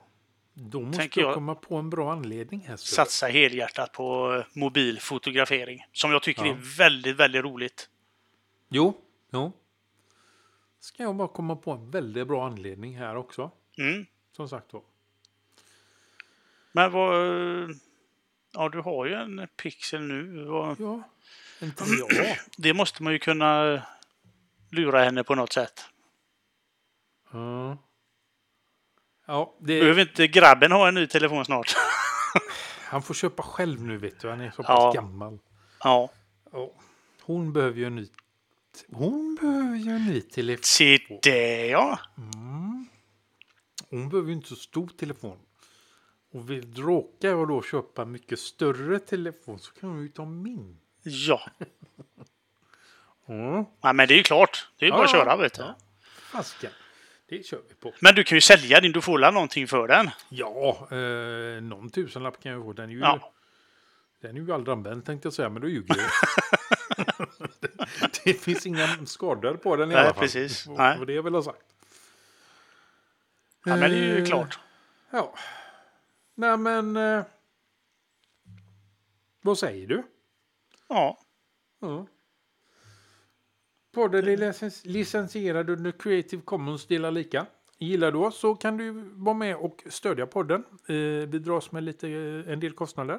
Då 0.62 0.80
måste 0.80 0.98
Tänker 0.98 1.20
jag 1.20 1.34
komma 1.34 1.54
på 1.54 1.76
en 1.76 1.90
bra 1.90 2.12
anledning 2.12 2.61
här. 2.68 2.76
så. 2.76 2.86
Satsa 2.94 3.26
helhjärtat 3.26 3.92
på 3.92 4.34
eh, 4.34 4.44
mobil 4.58 5.00
fotografering. 5.00 5.84
Som 5.92 6.11
jag 6.12 6.22
tycker 6.22 6.44
Ja. 6.44 6.52
är 6.52 6.76
väldigt, 6.78 7.16
väldigt 7.16 7.42
roligt. 7.44 7.88
Jo, 8.68 9.00
jo. 9.32 9.52
Ska 10.80 11.02
jag 11.02 11.16
bara 11.16 11.28
komma 11.28 11.56
på 11.56 11.70
en 11.72 11.90
väldigt 11.90 12.26
bra 12.28 12.46
anledning 12.46 12.98
här 12.98 13.16
också. 13.16 13.50
Mm. 13.78 14.06
Som 14.36 14.48
sagt 14.48 14.72
var. 14.72 14.82
Men 16.72 16.92
vad... 16.92 17.14
eh, 17.62 17.68
Ja, 18.52 18.68
du 18.68 18.80
har 18.80 19.06
ju 19.06 19.14
en 19.14 19.48
Pixel 19.56 20.00
nu. 20.02 20.44
Vad- 20.44 20.80
Ja. 20.80 21.02
Inte 21.62 21.84
jag. 21.98 22.36
Det 22.56 22.74
måste 22.74 23.02
man 23.02 23.12
ju 23.12 23.18
kunna 23.18 23.82
lura 24.70 25.04
henne 25.04 25.24
på 25.24 25.34
något 25.34 25.52
sätt. 25.52 25.84
Ja. 27.32 27.78
Ja, 29.31 29.55
det, 29.59 29.81
Behöver 29.81 30.01
inte 30.03 30.26
grabben 30.28 30.72
ha 30.72 30.89
en 30.89 30.95
ny 30.95 31.07
telefon 31.07 31.45
snart? 31.45 31.74
han 32.85 33.03
får 33.03 33.14
köpa 33.14 33.43
själv 33.43 33.83
nu 33.83 33.97
vet 33.97 34.20
du. 34.20 34.28
Han 34.28 34.41
är 34.41 34.51
så 34.51 34.62
pass 34.62 34.68
Ja. 34.68 34.93
gammal. 34.93 35.39
ja. 35.85 36.11
Ja. 36.53 36.70
Hon 37.22 37.53
behöver 37.53 37.78
ju 37.78 37.87
en 37.87 37.97
ny... 37.97 38.09
Hon 38.93 39.39
behöver 39.41 39.76
ju 39.76 39.91
en 39.91 40.05
ny 40.07 40.20
telefon. 40.20 40.62
Se 40.64 40.99
det 41.22 41.66
ja! 41.66 41.99
Hon 43.91 44.09
behöver 44.09 44.28
ju 44.28 44.35
inte 44.35 44.49
så 44.49 44.57
stor 44.57 44.89
telefon. 44.89 45.39
Och 46.33 46.51
vill 46.51 46.74
råkar 46.74 47.28
jag 47.28 47.49
då 47.49 47.62
köpa 47.62 48.05
mycket 48.05 48.39
större 48.39 48.99
telefon 48.99 49.59
så 49.59 49.72
kan 49.72 49.91
hon 49.91 50.03
ju 50.03 50.09
ta 50.09 50.24
min. 50.24 50.78
Ja. 51.03 51.41
Mm. 53.28 53.64
ja 53.81 53.93
men 53.93 54.09
det 54.09 54.14
är 54.14 54.16
ju 54.16 54.22
klart. 54.22 54.68
Det 54.78 54.85
är 54.85 54.87
ju 54.87 54.93
bara 54.93 55.05
att 55.05 55.12
Ja. 55.12 55.18
köra 55.18 55.37
vet 55.37 55.55
du. 55.55 55.62
Ja. 55.62 55.76
Fasken. 56.33 56.70
Det 57.31 57.47
kör 57.47 57.62
vi 57.68 57.74
på. 57.74 57.93
Men 58.01 58.14
du 58.14 58.24
kan 58.24 58.37
ju 58.37 58.41
sälja 58.41 58.81
din. 58.81 58.93
Du 58.93 59.01
får 59.01 59.18
väl 59.18 59.35
någonting 59.35 59.66
för 59.68 59.89
den? 59.89 60.11
Ja, 60.28 60.89
eh, 60.91 61.62
någon 61.62 61.91
tusenlapp 61.91 62.43
kan 62.43 62.53
jag 62.53 62.62
få. 62.62 62.72
Den 62.72 62.91
är 62.91 62.95
ju, 62.95 63.01
Ja. 63.01 63.33
den 64.20 64.37
är 64.37 64.41
ju 64.41 64.53
aldrig 64.53 64.72
använd 64.72 65.05
tänkte 65.07 65.26
jag 65.26 65.33
säga, 65.33 65.49
men 65.49 65.62
då 65.62 65.68
ljuger 65.68 65.97
jag. 65.97 66.11
det 68.24 68.35
finns 68.35 68.66
inga 68.66 69.07
skador 69.07 69.55
på 69.55 69.76
den 69.76 69.91
i 69.91 69.95
Nej, 69.95 70.03
alla 70.05 70.14
fall. 70.14 70.22
precis. 70.22 70.66
Och- 70.66 70.76
Nej. 70.78 70.99
Och 70.99 71.07
det 71.07 71.12
jag 71.12 71.22
vill 71.22 71.35
ha 71.35 71.43
sagt. 71.43 71.62
Ja, 73.64 73.76
men 73.76 73.91
det 73.91 73.97
är 73.97 74.16
ju 74.16 74.18
Eh, 74.22 74.26
klart. 74.26 74.59
Ja. 75.11 75.35
Nej, 76.35 76.57
men... 76.57 76.97
Eh, 76.97 77.22
vad 79.43 79.59
säger 79.59 79.87
du? 79.87 80.03
Ja. 80.89 81.18
Ja. 81.81 82.07
Podden 83.93 84.28
är 84.28 84.88
licensierad 84.88 85.70
under 85.70 85.93
Creative 85.93 86.43
Commons 86.43 86.86
delar 86.86 87.11
lika. 87.11 87.47
Gillar 87.78 88.12
du 88.12 88.18
oss 88.18 88.38
så 88.38 88.55
kan 88.55 88.76
du 88.76 88.91
vara 89.14 89.34
med 89.34 89.57
och 89.57 89.82
stödja 89.86 90.26
podden. 90.26 90.64
Eh, 90.88 90.95
vi 91.28 91.38
dras 91.38 91.72
med 91.72 91.82
lite, 91.82 92.09
eh, 92.09 92.53
en 92.53 92.61
del 92.61 92.72
kostnader. 92.72 93.18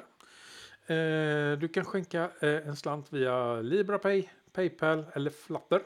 Eh, 0.86 1.58
du 1.58 1.68
kan 1.74 1.84
skänka 1.84 2.30
en 2.40 2.76
slant 2.76 3.12
via 3.12 3.60
LibraPay, 3.60 4.28
Paypal 4.52 5.04
eller 5.12 5.30
Flutter. 5.30 5.82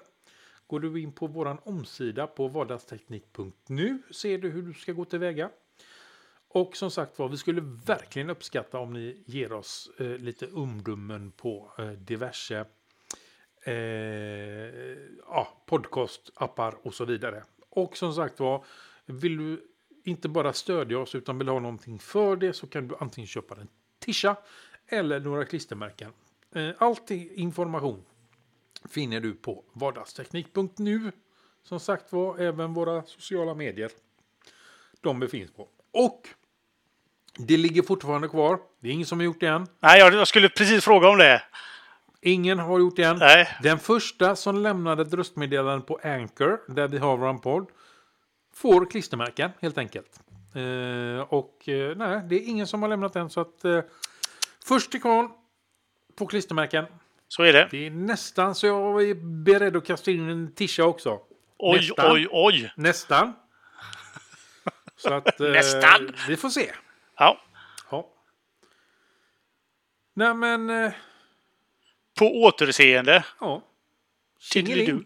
Går 0.66 0.80
du 0.80 1.01
in 1.01 1.12
på 1.12 1.26
vår 1.26 1.68
omsida 1.68 2.26
på 2.26 2.49
vardagsteknik.nu 2.49 4.03
ser 4.11 4.39
du 4.39 4.51
hur 4.51 4.62
du 4.62 4.74
ska 4.74 4.93
gå 4.93 5.05
tillväga. 5.05 5.51
Och 6.49 6.76
som 6.76 6.91
sagt 6.91 7.18
var, 7.18 7.28
vi 7.28 7.37
skulle 7.37 7.61
verkligen 7.87 8.30
uppskatta 8.30 8.78
om 8.78 8.93
ni 8.93 9.22
ger 9.26 9.53
oss 9.53 9.91
eh, 9.99 10.07
lite 10.07 10.47
omdömen 10.47 11.30
på 11.30 11.72
eh, 11.78 11.89
diverse 11.89 12.64
eh, 13.67 13.75
ja, 15.29 15.62
podcastappar 15.67 16.75
och 16.83 16.95
så 16.95 17.05
vidare. 17.05 17.45
Och 17.71 17.97
som 17.97 18.14
sagt 18.14 18.41
var, 18.41 18.64
vill 19.07 19.37
du 19.37 19.67
inte 20.05 20.29
bara 20.29 20.53
stödja 20.53 20.99
oss 20.99 21.14
utan 21.14 21.39
vill 21.39 21.49
ha 21.49 21.61
någonting 21.61 21.99
för 21.99 22.37
det 22.37 22.53
så 22.53 22.67
kan 22.67 22.89
du 22.89 22.95
antingen 22.99 23.29
köpa 23.29 23.55
en 23.55 23.69
tisha 23.99 24.37
eller 24.89 25.21
några 25.21 25.45
klistermärken. 25.45 26.12
Eh, 26.55 26.71
allt 26.79 27.11
information 27.11 28.05
finner 28.91 29.21
du 29.21 29.35
på 29.35 29.64
vardagsteknik.nu. 29.73 31.12
Som 31.62 31.81
sagt 31.81 32.12
var, 32.12 32.39
även 32.39 32.75
våra 32.75 33.03
sociala 33.03 33.55
medier. 33.55 33.91
De 35.01 35.21
befinns 35.21 35.51
på. 35.51 35.69
Och 35.91 36.29
det 37.39 37.57
ligger 37.57 37.83
fortfarande 37.83 38.29
kvar. 38.29 38.59
Det 38.81 38.89
är 38.89 38.93
ingen 38.93 39.07
som 39.07 39.19
har 39.19 39.25
gjort 39.25 39.41
det 39.41 39.47
än. 39.47 39.67
Nej, 39.81 39.99
jag 40.01 40.14
jag 40.14 40.29
skulle 40.29 40.49
precis 40.49 40.85
fråga 40.85 41.09
om 41.09 41.19
det. 41.19 41.43
Ingen 42.27 42.59
har 42.59 42.79
gjort 42.79 42.97
det 42.97 43.03
än. 43.03 43.16
Nej. 43.16 43.49
Den 43.62 43.79
första 43.79 44.37
som 44.37 44.62
lämnade 44.62 45.03
ett 45.03 45.12
röstmeddelande 45.14 45.87
på 45.87 46.01
Anchor, 46.05 46.74
där 46.74 46.89
vi 46.89 46.99
har 46.99 47.16
vår 47.16 47.39
podd, 47.39 47.66
får 48.55 48.91
klistermärken 48.91 49.51
helt 49.61 49.79
enkelt. 49.79 50.20
Eh, 50.55 51.20
och 51.29 51.68
eh, 51.68 51.97
nej, 51.97 52.22
det 52.29 52.37
är 52.37 52.49
ingen 52.49 52.66
som 52.66 52.83
har 52.83 52.89
lämnat 52.89 53.16
än 53.16 53.31
så 53.31 53.41
att 53.41 53.64
eh, 53.64 53.81
först 54.64 54.91
till 54.91 55.01
kvarn 55.01 55.31
på 56.18 56.27
klistermärken. 56.27 56.85
Så 57.29 57.43
är 57.43 57.53
det. 57.53 57.68
Det 57.70 57.87
är 57.87 57.91
nästan 57.91 58.55
så 58.55 58.66
jag 58.66 59.03
är 59.03 59.14
beredd 59.45 59.77
att 59.77 59.87
kasta 59.87 60.11
in 60.11 60.29
en 60.31 60.55
tisha 60.55 60.85
också. 60.85 61.20
Oj, 61.59 61.77
Nästan. 61.77 62.12
oj, 62.12 62.29
oj. 62.31 62.72
Nästan. 62.77 63.33
Så 64.97 65.14
att 65.14 65.41
eh, 65.41 65.51
Nästan. 65.51 66.14
vi 66.29 66.37
får 66.37 66.49
se. 66.49 66.72
Ja. 67.16 67.41
Ja. 67.91 68.09
Nej 70.14 70.35
men, 70.35 70.70
eh, 70.70 70.93
På 72.19 72.27
återseende. 72.27 73.25
ja. 73.41 73.62
Tjingeling. 74.41 75.05